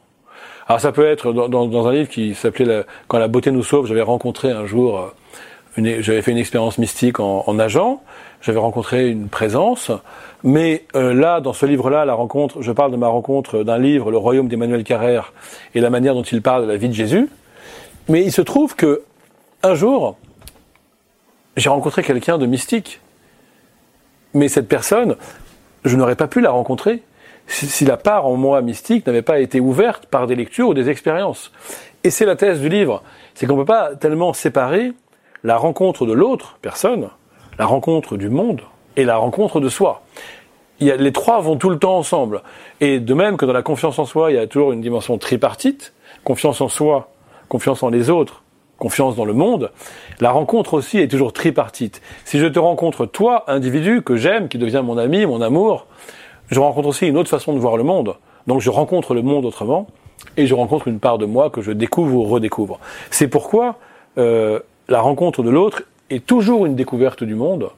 [0.67, 3.63] Alors ça peut être dans, dans, dans un livre qui s'appelait Quand la beauté nous
[3.63, 3.88] sauve.
[3.88, 5.12] J'avais rencontré un jour,
[5.78, 8.02] euh, j'avais fait une expérience mystique en, en nageant.
[8.41, 9.91] J'avais rencontré une présence.
[10.43, 14.12] Mais euh, là, dans ce livre-là, la rencontre, je parle de ma rencontre d'un livre,
[14.12, 15.34] Le Royaume d'Emmanuel Carrère,
[15.76, 17.28] et la manière dont il parle de la vie de Jésus.
[18.08, 19.02] Mais il se trouve que
[19.62, 20.15] Un jour,
[21.58, 23.02] j'ai rencontré quelqu'un de mystique.
[24.34, 25.17] Mais cette personne,
[25.84, 27.04] je n'aurais pas pu la rencontrer
[27.48, 30.89] si, la part en moi mystique n'avait pas été ouverte par des lectures ou des
[30.89, 31.52] expériences.
[32.06, 33.04] Et c'est la thèse du livre.
[33.34, 34.93] C'est qu'on ne peut pas tellement séparer
[35.43, 37.10] la rencontre de l'autre personne,
[37.58, 38.62] la rencontre du monde
[38.95, 40.04] et la rencontre de soi.
[40.80, 42.43] Les trois vont tout le temps ensemble.
[42.80, 45.17] Et de même que dans la confiance en soi, il y a toujours une dimension
[45.17, 45.93] tripartite,
[46.24, 47.12] confiance en soi,
[47.50, 48.43] confiance en les autres,
[48.80, 49.72] confiance dans le monde,
[50.20, 52.02] la rencontre aussi est toujours tripartite.
[52.26, 55.86] Si je te rencontre toi, individu, que j'aime, qui devient mon ami, mon amour,
[56.50, 58.15] je rencontre aussi une autre façon de voir le monde.
[58.48, 59.88] Donc je rencontre le monde autrement,
[60.38, 62.80] et je rencontre une part de moi que je découvre ou redécouvre.
[63.12, 63.76] C'est pourquoi
[64.18, 67.70] euh, la rencontre de l'autre est toujours une découverte du monde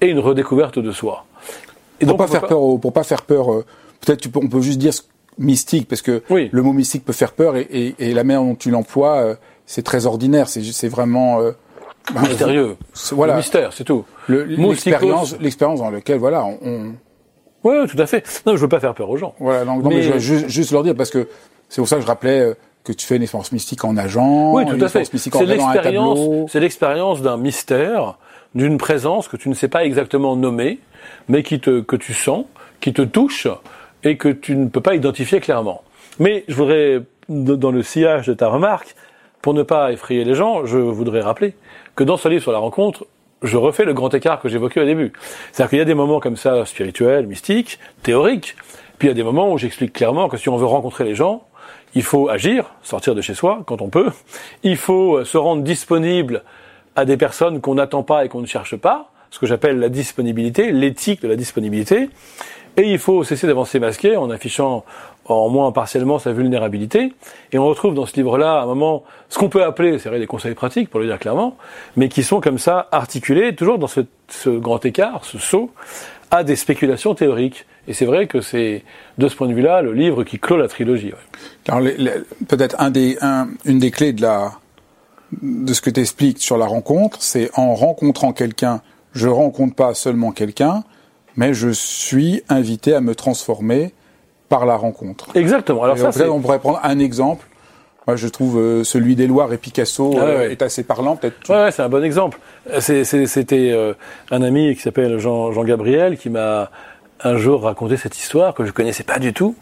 [0.00, 1.24] et une redécouverte de soi.
[2.00, 3.64] Et pour, donc, pas faire Peur, pour pas faire peur, euh,
[4.00, 4.92] peut-être on peut juste dire
[5.38, 9.16] mystique, parce que le mot mystique peut faire peur, et, la manière dont tu l'emploies,
[9.16, 9.34] euh,
[9.66, 11.40] c'est très ordinaire, c'est vraiment...
[11.40, 11.52] Euh,
[12.14, 12.76] mystérieux.
[13.12, 13.34] Voilà.
[13.34, 14.04] Le mystère, c'est tout.
[14.28, 16.94] L'expérience, l'expérience dans laquelle, voilà, on...
[17.64, 18.42] Oui, tout à fait.
[18.44, 19.34] Non, je veux pas faire peur aux gens.
[19.38, 21.28] Voilà, non, mais, je veux juste, leur dire, parce que
[21.68, 24.52] c'est pour ça que je rappelais que tu fais une expérience mystique en nageant.
[24.52, 25.04] Oui, tout à fait.
[25.04, 28.18] C'est l'expérience, c'est l'expérience d'un mystère,
[28.54, 30.80] d'une présence que tu ne sais pas exactement nommer,
[31.28, 32.44] mais qui te, que tu sens,
[32.80, 33.46] qui te touche
[34.02, 35.82] et que tu ne peux pas identifier clairement.
[36.18, 38.96] Mais je voudrais, dans le sillage de ta remarque,
[39.42, 41.54] pour ne pas effrayer les gens, je voudrais rappeler
[41.96, 43.06] que dans ce livre sur la rencontre,
[43.42, 45.12] je refais le grand écart que j'évoquais au début.
[45.50, 48.56] C'est-à-dire qu'il y a des moments comme ça, spirituels, mystiques, théoriques,
[48.98, 51.16] puis il y a des moments où j'explique clairement que si on veut rencontrer les
[51.16, 51.42] gens,
[51.94, 54.10] il faut agir, sortir de chez soi quand on peut,
[54.62, 56.44] il faut se rendre disponible
[56.94, 59.88] à des personnes qu'on n'attend pas et qu'on ne cherche pas, ce que j'appelle la
[59.88, 62.10] disponibilité, l'éthique de la disponibilité.
[62.76, 64.84] Et il faut cesser d'avancer masqué en affichant
[65.26, 67.12] en moins partiellement sa vulnérabilité.
[67.52, 70.26] Et on retrouve dans ce livre-là un moment, ce qu'on peut appeler, c'est vrai, des
[70.26, 71.56] conseils pratiques, pour le dire clairement,
[71.96, 75.70] mais qui sont comme ça articulés, toujours dans ce, grand écart, ce saut,
[76.30, 77.66] à des spéculations théoriques.
[77.88, 78.84] Et c'est vrai que c'est,
[79.18, 81.12] de ce point de vue-là, le livre qui clôt la trilogie.
[82.48, 84.52] Peut-être un des, un, une des clés de la,
[85.40, 88.80] de ce que tu expliques sur la rencontre, c'est en rencontrant quelqu'un,
[89.12, 90.84] je rencontre pas seulement quelqu'un,
[91.36, 93.92] mais je suis invité à me transformer
[94.48, 95.28] par la rencontre.
[95.34, 95.82] Exactement.
[95.84, 97.46] Alors ça, on pourrait prendre un exemple.
[98.06, 101.48] Moi, je trouve euh, celui d'Éloire et Picasso ah euh, est assez parlant, peut-être.
[101.48, 102.38] Ouais, c'est un bon exemple.
[102.80, 103.94] C'était euh,
[104.32, 106.70] un ami qui s'appelle Jean, Jean Gabriel qui m'a
[107.22, 109.54] un jour raconté cette histoire que je connaissais pas du tout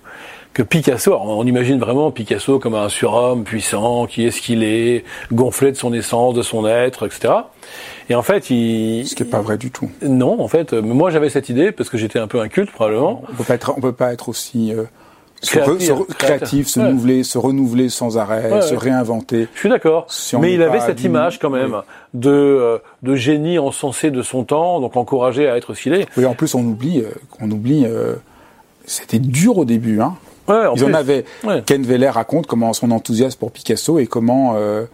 [0.52, 5.04] que Picasso, on imagine vraiment Picasso comme un surhomme puissant, qui est ce qu'il est,
[5.32, 7.34] gonflé de son essence, de son être, etc.
[8.10, 9.06] Et en fait, il...
[9.06, 9.90] Ce qui n'est pas vrai du tout.
[10.02, 13.22] Non, en fait, moi j'avais cette idée, parce que j'étais un peu inculte probablement.
[13.32, 14.74] On peut pas être, on peut pas être aussi...
[14.74, 14.84] Euh,
[16.18, 19.48] créatif, se, renouveler, se renouveler sans arrêt, se réinventer.
[19.54, 20.06] Je suis d'accord.
[20.38, 21.80] Mais il avait cette image quand même
[22.12, 26.06] de, euh, de génie encensé de son temps, donc encouragé à être ce qu'il est.
[26.18, 27.86] Oui, en plus on oublie, euh, qu'on oublie,
[28.84, 30.02] c'était dur au début.
[30.02, 30.16] Hein.
[30.48, 31.24] Ouais, ils en avaient.
[31.66, 34.84] Ken Veller raconte comment son enthousiasme pour Picasso et comment euh,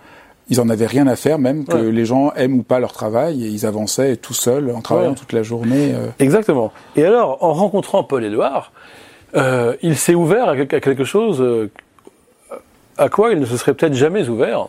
[0.49, 3.45] ils en avaient rien à faire, même que les gens aiment ou pas leur travail,
[3.45, 5.93] et ils avançaient tout seuls en travaillant toute la journée.
[5.95, 6.09] Euh.
[6.19, 6.73] Exactement.
[6.95, 8.73] Et alors, en rencontrant Paul Éluard,
[9.35, 11.71] euh, il s'est ouvert à quelque chose euh,
[12.97, 14.69] à quoi il ne se serait peut-être jamais ouvert,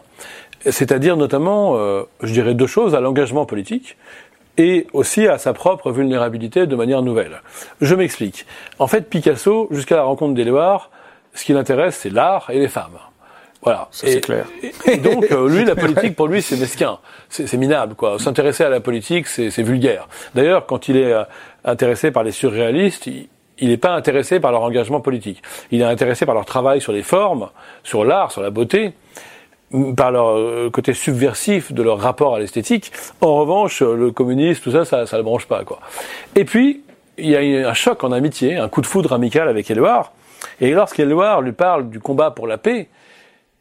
[0.66, 1.78] c'est-à-dire notamment,
[2.22, 3.96] je dirais deux choses, à l'engagement politique
[4.58, 7.42] et aussi à sa propre vulnérabilité de manière nouvelle.
[7.80, 8.46] Je m'explique.
[8.80, 10.90] En fait, Picasso, jusqu'à la rencontre d'Éluard,
[11.34, 12.98] ce qui l'intéresse, c'est l'art et les femmes.
[13.68, 13.88] Voilà.
[13.92, 14.46] C'est clair.
[14.86, 17.00] Et, donc, euh, lui, la politique, pour lui, c'est mesquin.
[17.28, 18.18] C'est minable, quoi.
[18.18, 20.08] S'intéresser à la politique, c'est vulgaire.
[20.34, 21.24] D'ailleurs, quand il est euh,
[21.66, 25.42] intéressé par les surréalistes, il n'est pas intéressé par leur engagement politique.
[25.72, 27.50] Il est intéressé par leur travail sur les formes,
[27.84, 28.94] sur l'art, sur la beauté
[29.98, 32.94] par leur euh, côté subversif de leur rapport à l'esthétique.
[33.20, 35.80] En revanche, le communisme, tout ça, ça, ça le branche pas, quoi.
[36.36, 36.84] Et puis,
[37.18, 40.14] il y a un choc en amitié, un coup de foudre amical avec Éluard.
[40.62, 42.88] Et lorsqu'Éluard lui parle du combat pour la paix,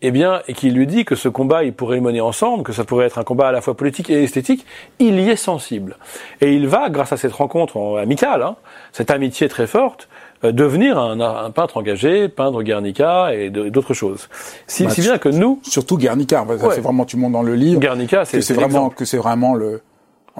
[0.02, 2.72] eh bien, et qu'il lui dit que ce combat, il pourrait le mener ensemble, que
[2.72, 4.66] ça pourrait être un combat à la fois politique et esthétique,
[4.98, 5.96] il y est sensible.
[6.40, 8.56] Et il va, grâce à cette rencontre amicale, hein,
[8.92, 10.08] cette amitié très forte,
[10.44, 14.28] euh, devenir un, peintre engagé, peindre Guernica et d'autres choses.
[14.66, 17.80] Si, bah, bien que nous, surtout Guernica, c'est vraiment tu montes dans le livre.
[17.80, 19.80] Guernica, c'est vraiment que c'est vraiment le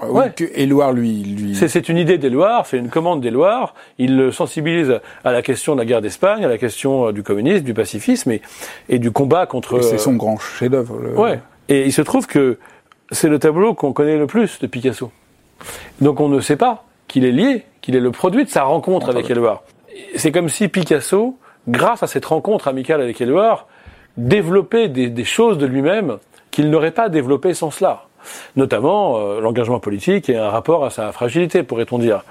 [0.03, 0.31] Ouais.
[0.35, 1.55] Que Éluard, lui, lui...
[1.55, 3.73] C'est une idée d'Éluard, c'est une commande d'Éluard.
[3.97, 7.23] Il le sensibilise à la question de la guerre d'Espagne, à la question euh, du
[7.23, 8.41] communisme, du pacifisme et,
[8.89, 9.81] et du combat contre.
[9.81, 11.19] C'est son grand chef-d'œuvre.
[11.19, 11.39] Ouais.
[11.69, 12.59] Et il se trouve que
[13.11, 15.11] c'est le tableau qu'on connaît le plus de Picasso.
[16.01, 19.09] Donc on ne sait pas qu'il est lié, qu'il est le produit de sa rencontre
[19.09, 19.63] avec Éluard.
[20.15, 21.37] C'est comme si Picasso,
[21.67, 23.67] grâce à cette rencontre amicale avec Éluard,
[24.17, 26.17] développer des, choses de lui-même
[26.51, 28.03] qu'il n'aurait pas développées sans cela.
[28.55, 32.23] Notamment euh, l'engagement politique et un rapport à sa fragilité, pourrait-on dire.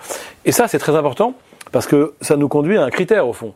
[0.44, 1.34] Et ça, c'est très important
[1.72, 3.54] parce que ça nous conduit à un critère au fond.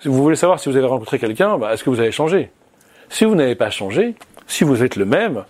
[0.00, 2.50] Si vous voulez savoir si vous avez rencontré quelqu'un, bah, est-ce que vous avez changé?
[3.08, 4.14] Si vous n'avez pas changé,
[4.46, 5.44] si vous êtes le même,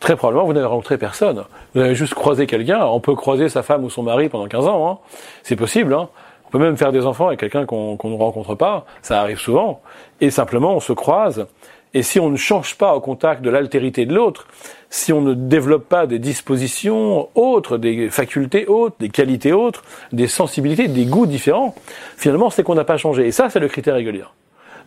[0.00, 1.44] très probablement vous n'avez rencontré personne.
[1.74, 2.84] Vous avez juste croisé quelqu'un.
[2.86, 4.90] On peut croiser sa femme ou son mari pendant 15 ans.
[4.90, 4.98] Hein.
[5.42, 5.94] C'est possible.
[5.94, 6.08] Hein.
[6.46, 8.86] On peut même faire des enfants avec quelqu'un qu'on ne rencontre pas.
[9.02, 9.82] Ça arrive souvent.
[10.20, 11.46] Et simplement, on se croise.
[11.94, 14.46] Et si on ne change pas au contact de l'altérité de l'autre,
[14.90, 19.82] si on ne développe pas des dispositions autres, des facultés autres, des qualités autres,
[20.12, 21.74] des sensibilités, des goûts différents,
[22.16, 23.26] finalement, c'est qu'on n'a pas changé.
[23.26, 24.24] Et ça, c'est le critère régulier.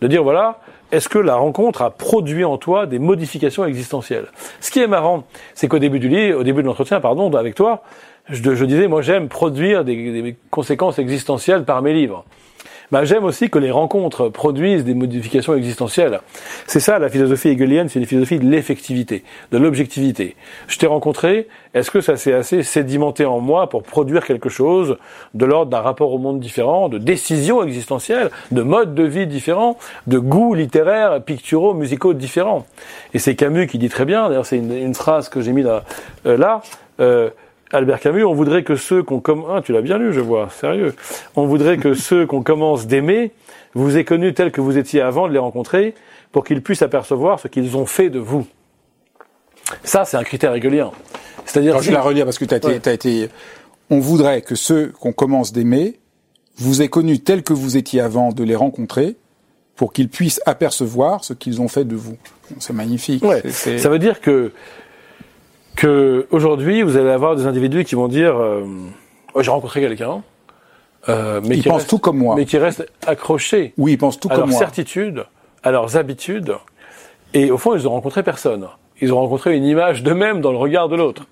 [0.02, 0.60] De dire, voilà,
[0.92, 4.28] est-ce que la rencontre a produit en toi des modifications existentielles?
[4.60, 5.24] Ce qui est marrant,
[5.54, 7.84] c'est qu'au début du lit, au début de l'entretien, pardon, avec toi,
[8.30, 12.26] je, disais, moi, j'aime produire des conséquences existentielles par mes livres
[12.92, 16.20] bah, j'aime aussi que les rencontres produisent des modifications existentielles.
[16.68, 20.36] C'est ça la philosophie hegelienne, c'est une philosophie de l'effectivité, de l'objectivité.
[20.68, 24.98] Je t'ai rencontré, est-ce que ça s'est assez sédimenté en moi pour produire quelque chose
[25.34, 29.78] de l'ordre d'un rapport au monde différent, de décisions existentielles, de modes de vie différents,
[30.08, 32.66] de goûts littéraires, picturaux, musicaux différents?
[33.14, 35.84] Et c'est Camus qui dit très bien, d'ailleurs c'est une, phrase que j'ai mis là,
[36.26, 36.62] euh, là
[37.00, 37.30] euh,
[37.74, 40.50] Albert Camus, on voudrait que ceux qu'on commence, ah, tu l'as bien lu, je vois,
[40.50, 40.94] sérieux.
[41.36, 43.32] On voudrait que ceux qu'on commence d'aimer
[43.74, 45.96] vous aient connus tels que vous étiez avant de les rencontrer,
[46.32, 48.46] pour qu'ils puissent apercevoir ce qu'ils ont fait de vous.
[49.84, 50.86] Ça, c'est un critère régulier.
[51.46, 51.82] C'est-à-dire.
[51.82, 53.30] Je la relire parce que tu as, as été.
[53.90, 56.00] On voudrait que ceux qu'on commence d'aimer
[56.58, 59.16] vous aient connus tels que vous étiez avant de les rencontrer,
[59.76, 62.18] pour qu'ils puissent apercevoir ce qu'ils ont fait de vous.
[62.60, 63.24] C'est magnifique.
[63.24, 63.42] Ouais.
[63.50, 64.52] Ça veut dire que
[65.76, 68.64] que aujourd'hui vous allez avoir des individus qui vont dire euh,
[69.34, 70.24] oh, j'ai rencontré quelqu'un
[71.10, 72.36] euh, mais ils qui pensent tout comme moi.
[72.36, 75.26] mais qui restent accrochés oui ils pensent tout à comme leurs certitudes
[75.64, 76.56] à leurs habitudes
[77.34, 78.68] et au fond ils ont rencontré personne.
[79.00, 81.26] Ils ont rencontré une image d'eux-mêmes dans le regard de l'autre.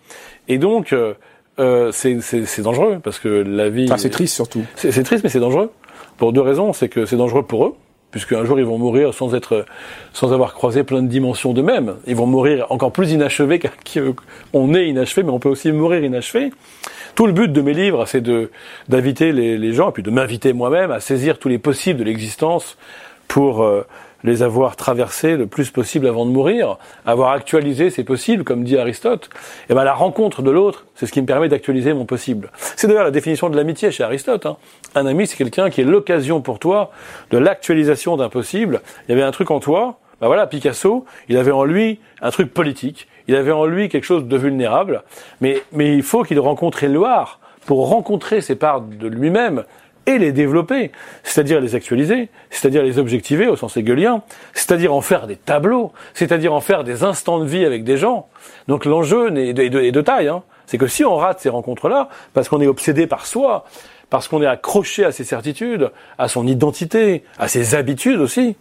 [0.47, 1.13] Et donc euh,
[1.59, 4.63] euh c'est dangereux parce que la vie ah, c'est triste surtout.
[4.75, 5.71] C'est triste mais c'est dangereux.
[6.17, 6.73] Pour deux raisons.
[6.73, 7.75] C'est que c'est dangereux pour eux
[8.11, 9.65] puisque un jour ils vont mourir sans être,
[10.13, 11.95] sans avoir croisé plein de dimensions d'eux-mêmes.
[12.07, 16.51] Ils vont mourir encore plus inachevés qu'on est inachevé, mais on peut aussi mourir inachevé.
[17.15, 18.51] Tout le but de mes livres, c'est de
[18.87, 22.05] d'inviter les, les, gens, et puis de m'inviter moi-même à saisir tous les possibles de
[22.05, 22.77] l'existence
[23.27, 23.85] pour euh,
[24.23, 28.77] les avoir traversés le plus possible avant de mourir, avoir actualisé c'est possible, comme dit
[28.77, 29.29] Aristote,
[29.69, 32.51] et ben la rencontre de l'autre, c'est ce qui me permet d'actualiser mon possible.
[32.75, 34.45] C'est d'ailleurs la définition de l'amitié chez Aristote.
[34.45, 34.57] Hein.
[34.95, 36.91] Un ami, c'est quelqu'un qui est l'occasion pour toi
[37.31, 38.81] de l'actualisation d'un possible.
[39.07, 42.31] Il y avait un truc en toi, ben voilà, Picasso, il avait en lui un
[42.31, 45.03] truc politique, il avait en lui quelque chose de vulnérable,
[45.39, 49.63] mais, mais il faut qu'il rencontre Éluard pour rencontrer ces parts de lui-même
[50.05, 50.91] et les développer,
[51.23, 54.21] c'est-à-dire les actualiser, c'est-à-dire les objectiver au sens hegelien,
[54.53, 58.27] c'est-à-dire en faire des tableaux, c'est-à-dire en faire des instants de vie avec des gens.
[58.67, 60.43] Donc l'enjeu est de, taille, hein.
[60.65, 63.65] c'est que si on rate ces rencontres-là, parce qu'on est obsédé par soi,
[64.09, 68.55] parce qu'on est accroché à ses certitudes, à son identité, à ses habitudes aussi,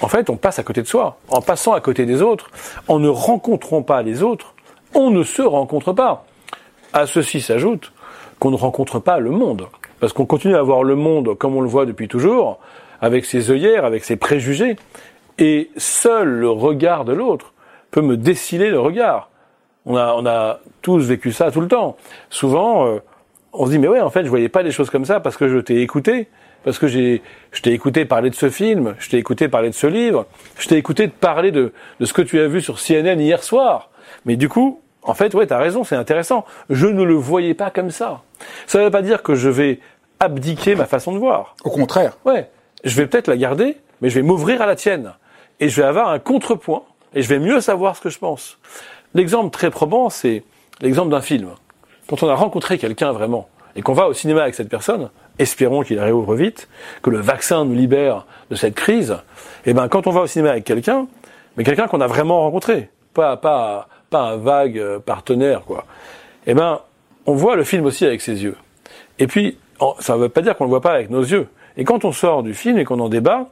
[0.00, 1.18] en fait, on passe à côté de soi.
[1.28, 2.50] En passant à côté des autres,
[2.88, 4.54] en ne rencontrant pas les autres,
[4.94, 6.24] on ne se rencontre pas.
[6.92, 7.92] À ceci s'ajoute
[8.38, 9.68] qu'on ne rencontre pas le monde.
[10.02, 12.58] Parce qu'on continue à voir le monde comme on le voit depuis toujours,
[13.00, 14.74] avec ses œillères, avec ses préjugés,
[15.38, 17.52] et seul le regard de l'autre
[17.92, 19.30] peut me déciler le regard.
[19.86, 21.96] On a, on a tous vécu ça tout le temps.
[22.30, 22.98] Souvent, euh,
[23.52, 25.36] on se dit mais ouais, en fait, je voyais pas des choses comme ça parce
[25.36, 26.26] que je t'ai écouté,
[26.64, 27.22] parce que j'ai,
[27.52, 30.26] je t'ai écouté parler de ce film, je t'ai écouté parler de ce livre,
[30.58, 33.90] je t'ai écouté parler de, de ce que tu as vu sur CNN hier soir.
[34.24, 36.44] Mais du coup, en fait, ouais, t'as raison, c'est intéressant.
[36.70, 38.22] Je ne le voyais pas comme ça.
[38.66, 39.80] Ça ne veut pas dire que je vais
[40.22, 41.56] abdiquer ma façon de voir.
[41.64, 42.16] Au contraire.
[42.24, 42.48] Ouais.
[42.84, 45.12] Je vais peut-être la garder, mais je vais m'ouvrir à la tienne.
[45.60, 46.82] Et je vais avoir un contrepoint,
[47.14, 48.58] et je vais mieux savoir ce que je pense.
[49.14, 50.44] L'exemple très probant, c'est
[50.80, 51.50] l'exemple d'un film.
[52.08, 55.82] Quand on a rencontré quelqu'un vraiment, et qu'on va au cinéma avec cette personne, espérons
[55.82, 56.68] qu'il réouvre vite,
[57.02, 59.16] que le vaccin nous libère de cette crise,
[59.64, 61.06] et eh ben quand on va au cinéma avec quelqu'un,
[61.56, 65.84] mais quelqu'un qu'on a vraiment rencontré, pas pas pas un vague euh, partenaire quoi.
[66.46, 66.80] Et eh ben
[67.26, 68.56] on voit le film aussi avec ses yeux.
[69.18, 69.58] Et puis
[70.00, 71.48] ça ne veut pas dire qu'on ne le voit pas avec nos yeux.
[71.76, 73.48] Et quand on sort du film et qu'on en débat,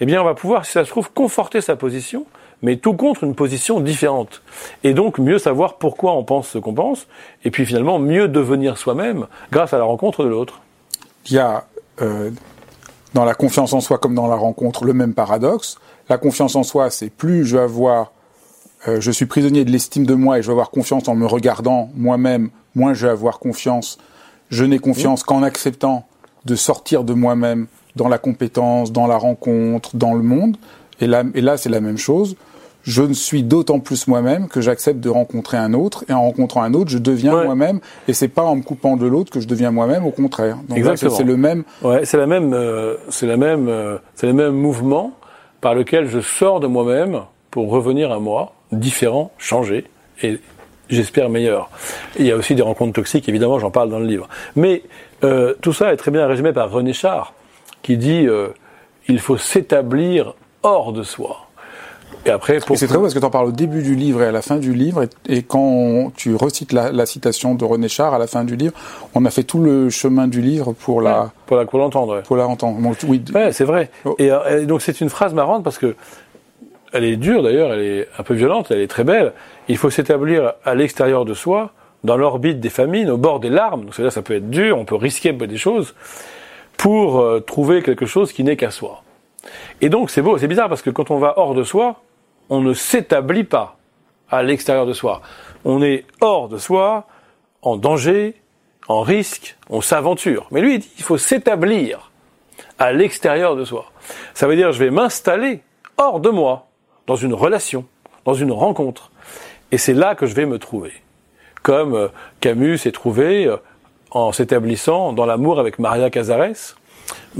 [0.00, 2.24] eh bien, on va pouvoir, si ça se trouve, conforter sa position,
[2.62, 4.42] mais tout contre une position différente.
[4.82, 7.06] Et donc, mieux savoir pourquoi on pense ce qu'on pense,
[7.44, 10.60] et puis finalement, mieux devenir soi-même grâce à la rencontre de l'autre.
[11.26, 11.64] Il y a,
[12.00, 12.30] euh,
[13.14, 15.78] dans la confiance en soi comme dans la rencontre, le même paradoxe.
[16.08, 18.12] La confiance en soi, c'est plus je vais avoir,
[18.88, 21.26] euh, je suis prisonnier de l'estime de moi et je vais avoir confiance en me
[21.26, 23.98] regardant moi-même, moins je vais avoir confiance
[24.50, 26.06] je n'ai confiance qu'en acceptant
[26.44, 30.56] de sortir de moi-même dans la compétence, dans la rencontre, dans le monde.
[31.00, 32.36] Et là, et là c'est la même chose.
[32.82, 36.62] Je ne suis d'autant plus moi-même que j'accepte de rencontrer un autre, et en rencontrant
[36.62, 39.46] un autre, je deviens moi-même, et c'est pas en me coupant de l'autre que je
[39.46, 40.56] deviens moi-même, au contraire.
[40.66, 41.64] Donc c'est le même.
[41.82, 45.12] Ouais, c'est la même, euh, c'est la même, euh, c'est le même mouvement
[45.60, 47.20] par lequel je sors de moi-même
[47.50, 49.84] pour revenir à moi, différent, changé,
[50.22, 50.40] et
[50.90, 51.70] j'espère meilleur.
[52.18, 54.28] il y a aussi des rencontres toxiques, évidemment, j'en parle dans le livre.
[54.56, 54.82] Mais
[55.24, 57.34] euh, tout ça est très bien résumé par René Char,
[57.82, 58.48] qui dit euh,
[59.08, 61.46] il faut s'établir hors de soi.
[62.26, 62.76] Et après, pour...
[62.76, 64.42] c'est très beau parce que tu en parles au début du livre et à la
[64.42, 68.44] fin du livre, et, quand tu recites la, citation de René Char à la fin
[68.44, 68.74] du livre,
[69.14, 72.22] on a fait tout le chemin du livre pour la pour la pour l'entendre.
[72.22, 72.78] Pour la entendre.
[73.08, 73.22] oui.
[73.34, 73.90] Ouais, c'est vrai.
[74.04, 74.16] Oh.
[74.18, 75.96] Et, euh, et, donc c'est une phrase marrante parce que
[76.92, 79.32] elle est dure d'ailleurs, elle est un peu violente, elle est très belle.
[79.68, 81.72] Il faut s'établir à l'extérieur de soi,
[82.02, 83.86] dans l'orbite des famines, au bord des larmes.
[83.86, 85.94] Donc ça peut être dur, on peut risquer des choses
[86.76, 89.02] pour euh, trouver quelque chose qui n'est qu'à soi.
[89.80, 92.02] Et donc c'est beau, c'est bizarre parce que quand on va hors de soi,
[92.48, 93.76] on ne s'établit pas
[94.30, 95.20] à l'extérieur de soi.
[95.64, 97.06] On est hors de soi,
[97.62, 98.34] en danger,
[98.88, 100.48] en risque, on s'aventure.
[100.50, 102.10] Mais lui, il dit, il faut s'établir
[102.78, 103.86] à l'extérieur de soi.
[104.34, 105.60] Ça veut dire, je vais m'installer
[105.96, 106.69] hors de moi,
[107.10, 107.86] dans une relation,
[108.24, 109.10] dans une rencontre.
[109.72, 110.92] Et c'est là que je vais me trouver.
[111.64, 112.06] Comme euh,
[112.38, 113.56] Camus s'est trouvé euh,
[114.12, 116.76] en s'établissant dans l'amour avec Maria Cazares,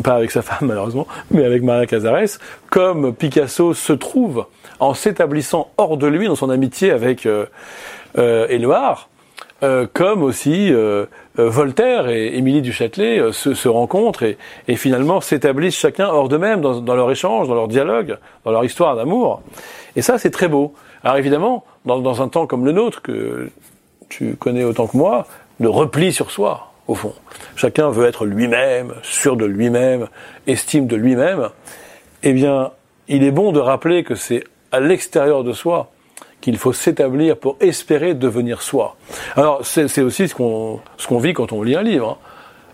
[0.03, 4.47] pas avec sa femme malheureusement, mais avec Maria Cazares, comme Picasso se trouve
[4.81, 7.47] en s'établissant hors de lui dans son amitié avec euh,
[8.18, 10.75] euh comme aussi
[11.49, 16.80] Voltaire et Émilie du Châtelet se, se, rencontrent et, finalement s'établissent chacun hors d'eux-mêmes dans,
[16.80, 19.43] dans, leur échange, dans leur dialogue, dans leur histoire d'amour.
[19.97, 20.74] Et ça, c'est très beau.
[21.03, 23.51] Alors évidemment, dans, dans un temps comme le nôtre, que
[24.09, 25.26] tu connais autant que moi,
[25.61, 27.14] de repli sur soi, au fond.
[27.57, 30.09] Chacun veut être lui-même, sûr de lui-même,
[30.47, 31.49] estime de lui-même.
[32.22, 32.72] Eh bien,
[33.09, 35.91] il est bon de rappeler que c'est à l'extérieur de soi
[36.41, 38.97] qu'il faut s'établir pour espérer devenir soi.
[39.36, 42.18] Alors, c'est aussi ce qu'on ce vit quand on lit un livre.
[42.20, 42.26] Hein.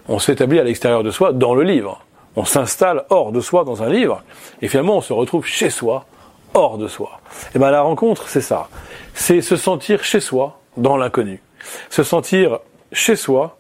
[0.09, 2.05] On s'établit à l'extérieur de soi dans le livre.
[2.37, 4.23] On s'installe hors de soi dans un livre,
[4.61, 6.05] et finalement on se retrouve chez soi,
[6.53, 7.21] hors de soi.
[7.47, 8.69] Et eh bien la rencontre, c'est ça.
[9.15, 11.41] C'est se sentir chez soi, dans l'inconnu.
[11.89, 12.59] Se sentir
[12.93, 13.57] chez soi,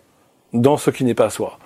[0.53, 1.59] dans ce qui n'est pas soi.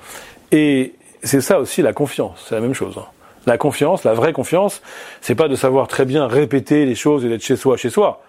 [0.52, 2.96] Et c'est ça aussi la confiance, c'est la même chose.
[2.96, 3.06] Hein.
[3.46, 4.80] La confiance, la vraie confiance,
[5.20, 8.22] c'est pas de savoir très bien répéter les choses et d'être chez soi, chez soi.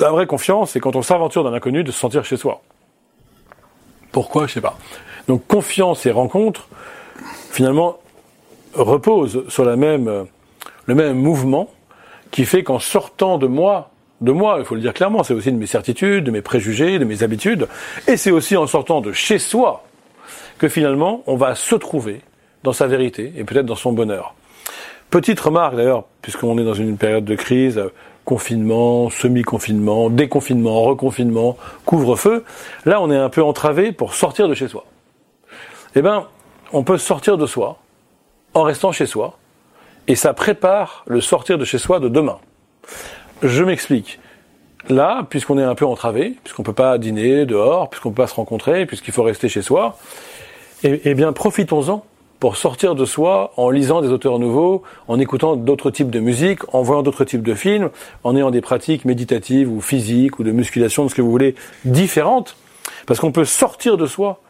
[0.00, 2.62] La vraie confiance, c'est quand on s'aventure dans l'inconnu de se sentir chez soi.
[4.12, 4.78] Pourquoi, je sais pas.
[5.28, 6.68] Donc confiance et rencontre,
[7.50, 7.98] finalement,
[8.72, 10.26] reposent sur la même,
[10.86, 11.68] le même mouvement
[12.30, 13.90] qui fait qu'en sortant de moi,
[14.22, 16.98] de moi, il faut le dire clairement, c'est aussi de mes certitudes, de mes préjugés,
[16.98, 17.68] de mes habitudes,
[18.06, 19.84] et c'est aussi en sortant de chez soi
[20.58, 22.22] que finalement on va se trouver
[22.62, 24.34] dans sa vérité et peut-être dans son bonheur.
[25.10, 27.82] Petite remarque d'ailleurs, puisqu'on est dans une période de crise,
[28.30, 32.44] confinement, semi-confinement, déconfinement, reconfinement, couvre-feu,
[32.84, 34.84] là on est un peu entravé pour sortir de chez soi.
[35.96, 36.28] Eh bien,
[36.72, 37.78] on peut sortir de soi
[38.54, 39.36] en restant chez soi,
[40.06, 42.38] et ça prépare le sortir de chez soi de demain.
[43.42, 44.20] Je m'explique.
[44.88, 48.22] Là, puisqu'on est un peu entravé, puisqu'on ne peut pas dîner dehors, puisqu'on ne peut
[48.22, 49.98] pas se rencontrer, puisqu'il faut rester chez soi,
[50.84, 52.04] eh, eh bien, profitons-en
[52.40, 56.60] pour sortir de soi en lisant des auteurs nouveaux, en écoutant d'autres types de musique,
[56.74, 57.90] en voyant d'autres types de films,
[58.24, 61.54] en ayant des pratiques méditatives ou physiques ou de musculation, de ce que vous voulez,
[61.84, 62.56] différentes,
[63.06, 64.40] parce qu'on peut sortir de soi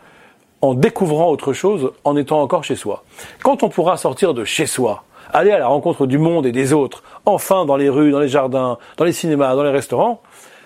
[0.63, 3.03] en découvrant autre chose en étant encore chez soi.
[3.43, 6.73] Quand on pourra sortir de chez soi, aller à la rencontre du monde et des
[6.73, 10.21] autres, enfin dans les rues, dans les jardins, dans les cinémas, dans les restaurants,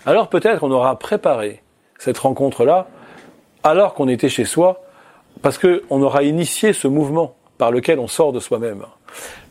[0.05, 1.62] alors peut-être on aura préparé
[1.99, 2.87] cette rencontre-là
[3.62, 4.84] alors qu'on était chez soi,
[5.45, 8.86] parce qu'on aura initié ce mouvement par lequel on sort de soi-même.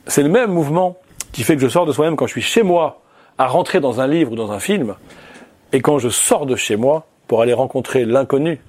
[0.07, 0.97] C'est le même mouvement
[1.31, 3.03] qui fait que je sors de soi-même quand je suis chez moi
[3.37, 4.95] à rentrer dans un livre ou dans un film,
[5.71, 8.59] et quand je sors de chez moi pour aller rencontrer l'inconnu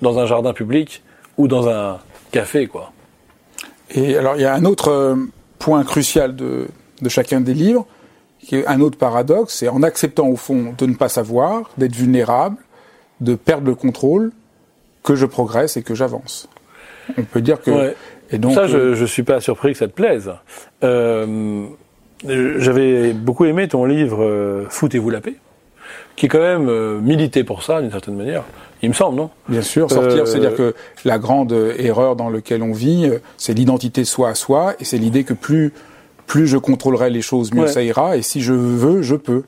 [0.00, 1.04] dans un jardin public
[1.38, 2.00] ou dans un
[2.32, 2.90] café, quoi.
[3.92, 5.14] Et alors il y a un autre euh,
[5.60, 6.66] point crucial de,
[7.00, 7.86] de chacun des livres,
[8.40, 11.94] qui est un autre paradoxe, c'est en acceptant au fond de ne pas savoir, d'être
[11.94, 12.56] vulnérable,
[13.20, 14.32] de perdre le contrôle,
[15.04, 16.48] que je progresse et que j'avance.
[17.18, 17.94] On peut dire que...
[18.30, 20.32] Et donc, ça, je, ne euh, suis pas surpris que ça te plaise.
[20.82, 21.66] Euh,
[22.24, 25.34] J'avais beaucoup aimé ton livre euh, Foutez-vous la paix,
[26.16, 28.44] qui est quand même euh, milité pour ça d'une certaine manière.
[28.80, 29.30] Il me semble, non?
[29.48, 30.74] Bien sûr, sortir, c'est-à-dire que
[31.04, 35.24] la grande erreur dans laquelle on vit, c'est l'identité soi à soi, et c'est l'idée
[35.24, 35.72] que plus
[36.26, 39.42] plus je contrôlerai les choses, mieux ça ira, et si je veux, je peux.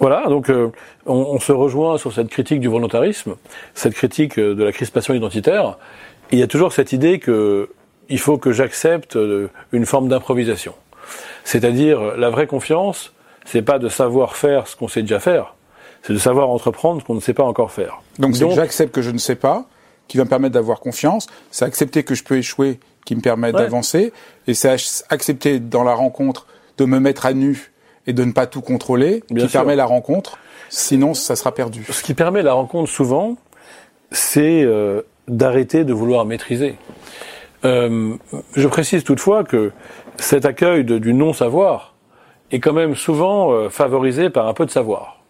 [0.00, 0.68] Voilà, donc euh,
[1.06, 3.36] on, on, se rejoint sur cette critique du volontarisme,
[3.74, 5.78] cette critique euh, de la crispation identitaire.
[6.32, 7.70] Il y a toujours cette idée que
[8.08, 10.74] il faut que j'accepte euh, une forme d'improvisation.
[11.44, 13.12] C'est-à-dire, la vraie confiance,
[13.44, 15.54] c'est pas de savoir faire ce qu'on sait déjà faire,
[16.02, 18.00] c'est de savoir entreprendre ce qu'on ne sait pas encore faire.
[18.18, 19.66] Donc, Donc j'accepte que je ne sais pas,
[20.08, 23.52] qui va me permettre d'avoir confiance, c'est accepter que je peux échouer, qui me permet
[23.52, 24.12] d'avancer,
[24.46, 24.74] et c'est
[25.08, 26.46] accepter dans la rencontre
[26.78, 27.72] de me mettre à nu
[28.06, 30.38] et de ne pas tout contrôler, qui permet la rencontre.
[30.68, 31.86] Sinon, ça sera perdu.
[31.88, 33.36] Ce qui permet la rencontre souvent,
[34.10, 36.76] c'est euh, d'arrêter de vouloir maîtriser.
[37.64, 38.14] Euh,
[38.54, 39.72] je précise toutefois que
[40.16, 41.94] cet accueil du non-savoir
[42.50, 45.22] est quand même souvent euh, favorisé par un peu de savoir.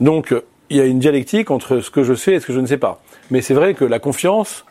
[0.00, 0.34] Donc,
[0.70, 2.66] il y a une dialectique entre ce que je sais et ce que je ne
[2.66, 3.00] sais pas.
[3.30, 4.64] Mais c'est vrai que la confiance,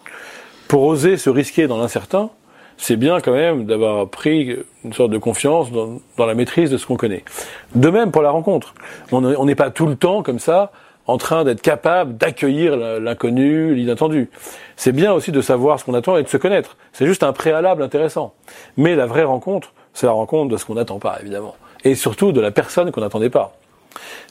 [0.67, 2.29] pour oser se risquer dans l'incertain,
[2.77, 6.85] c'est bien quand même d'avoir pris une sorte de confiance dans la maîtrise de ce
[6.85, 7.23] qu'on connaît.
[7.73, 8.73] De même pour la rencontre.
[9.11, 10.71] On n'est pas tout le temps comme ça
[11.07, 14.29] en train d'être capable d'accueillir l'inconnu, l'inattendu.
[14.75, 16.77] C'est bien aussi de savoir ce qu'on attend et de se connaître.
[16.93, 18.33] C'est juste un préalable intéressant.
[18.77, 21.55] Mais la vraie rencontre, c'est la rencontre de ce qu'on n'attend pas, évidemment.
[21.83, 23.55] Et surtout de la personne qu'on n'attendait pas.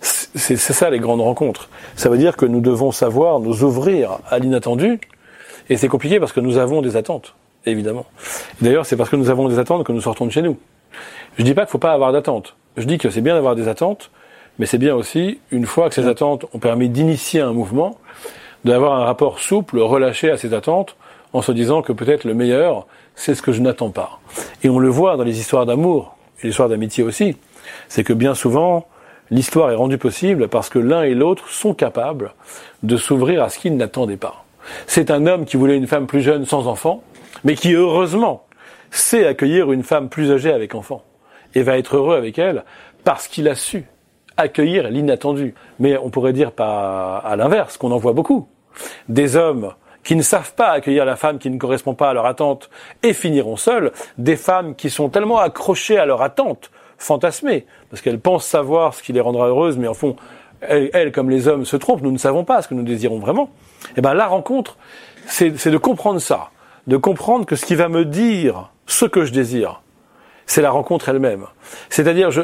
[0.00, 1.68] C'est ça les grandes rencontres.
[1.94, 5.00] Ça veut dire que nous devons savoir nous ouvrir à l'inattendu.
[5.70, 7.34] Et c'est compliqué parce que nous avons des attentes
[7.66, 8.06] évidemment.
[8.60, 10.58] D'ailleurs, c'est parce que nous avons des attentes que nous sortons de chez nous.
[11.38, 12.56] Je dis pas qu'il faut pas avoir d'attentes.
[12.76, 14.10] Je dis que c'est bien d'avoir des attentes,
[14.58, 17.98] mais c'est bien aussi, une fois que ces attentes ont permis d'initier un mouvement,
[18.64, 20.96] d'avoir un rapport souple, relâché à ces attentes,
[21.32, 24.20] en se disant que peut-être le meilleur, c'est ce que je n'attends pas.
[24.62, 27.36] Et on le voit dans les histoires d'amour, et l'histoire d'amitié aussi,
[27.88, 28.86] c'est que bien souvent,
[29.30, 32.34] l'histoire est rendue possible parce que l'un et l'autre sont capables
[32.82, 34.44] de s'ouvrir à ce qu'ils n'attendaient pas.
[34.86, 37.02] C'est un homme qui voulait une femme plus jeune sans enfant,
[37.42, 38.46] mais qui heureusement
[38.90, 41.02] sait accueillir une femme plus âgée avec enfant
[41.54, 42.64] et va être heureux avec elle
[43.02, 43.84] parce qu'il a su
[44.36, 45.54] accueillir l'inattendu.
[45.78, 48.48] Mais on pourrait dire pas à l'inverse, qu'on en voit beaucoup.
[49.08, 49.72] Des hommes
[50.02, 52.68] qui ne savent pas accueillir la femme qui ne correspond pas à leur attente
[53.02, 58.20] et finiront seuls, des femmes qui sont tellement accrochées à leur attente, fantasmées, parce qu'elles
[58.20, 60.16] pensent savoir ce qui les rendra heureuses, mais en fond,
[60.60, 63.50] elles, comme les hommes, se trompent, nous ne savons pas ce que nous désirons vraiment.
[63.96, 64.76] Eh ben la rencontre,
[65.26, 66.50] c'est de comprendre ça
[66.86, 69.82] de comprendre que ce qui va me dire ce que je désire,
[70.46, 71.46] c'est la rencontre elle-même.
[71.90, 72.40] C'est-à-dire, je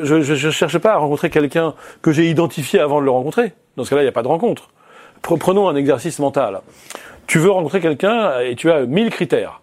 [0.46, 3.53] ne cherche pas à rencontrer quelqu'un que j'ai identifié avant de le rencontrer.
[3.76, 4.70] Dans ce cas-là, il n'y a pas de rencontre.
[5.22, 6.61] Prenons un exercice mental.
[7.26, 9.61] Tu veux rencontrer quelqu'un et tu as 1000 critères.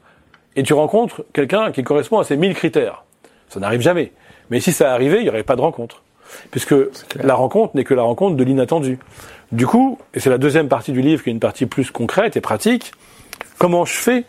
[0.56, 3.04] Et tu rencontres quelqu'un qui correspond à ces 1000 critères.
[3.50, 4.12] Ça n'arrive jamais.
[4.50, 6.04] Mais si ça arrivait, il n'y aurait pas de rencontre.
[6.52, 6.76] Puisque
[7.16, 9.00] la rencontre n'est que la rencontre de l'inattendu.
[9.52, 12.36] Du coup, et c'est la deuxième partie du livre qui est une partie plus concrète
[12.36, 12.92] et pratique,
[13.58, 14.26] comment je fais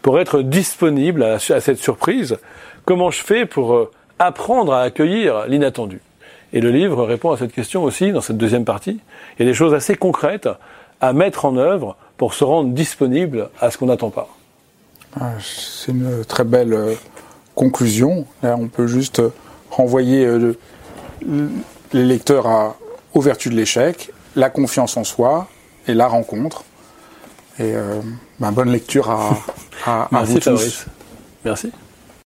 [0.00, 2.38] pour être disponible à, cette surprise
[2.84, 6.00] Comment je fais pour euh, apprendre à accueillir l'inattendu?
[6.52, 9.00] Et le livre répond à cette question aussi dans cette deuxième partie.
[9.38, 10.48] Il y a des choses assez concrètes
[11.00, 14.28] à mettre en œuvre pour se rendre disponible à ce qu'on n'attend pas.
[15.18, 16.94] Ah, c'est une très belle euh,
[17.54, 18.26] conclusion.
[18.42, 19.32] Là, on peut juste euh,
[19.70, 20.28] renvoyer
[21.92, 22.76] les lecteurs à,
[23.14, 25.48] aux vertus de l'échec, la confiance en soi
[25.88, 26.64] et la rencontre.
[27.58, 27.72] Et
[28.38, 29.36] ben, bonne lecture à,
[29.86, 30.86] à, Merci, vous tous.
[31.44, 31.72] Merci.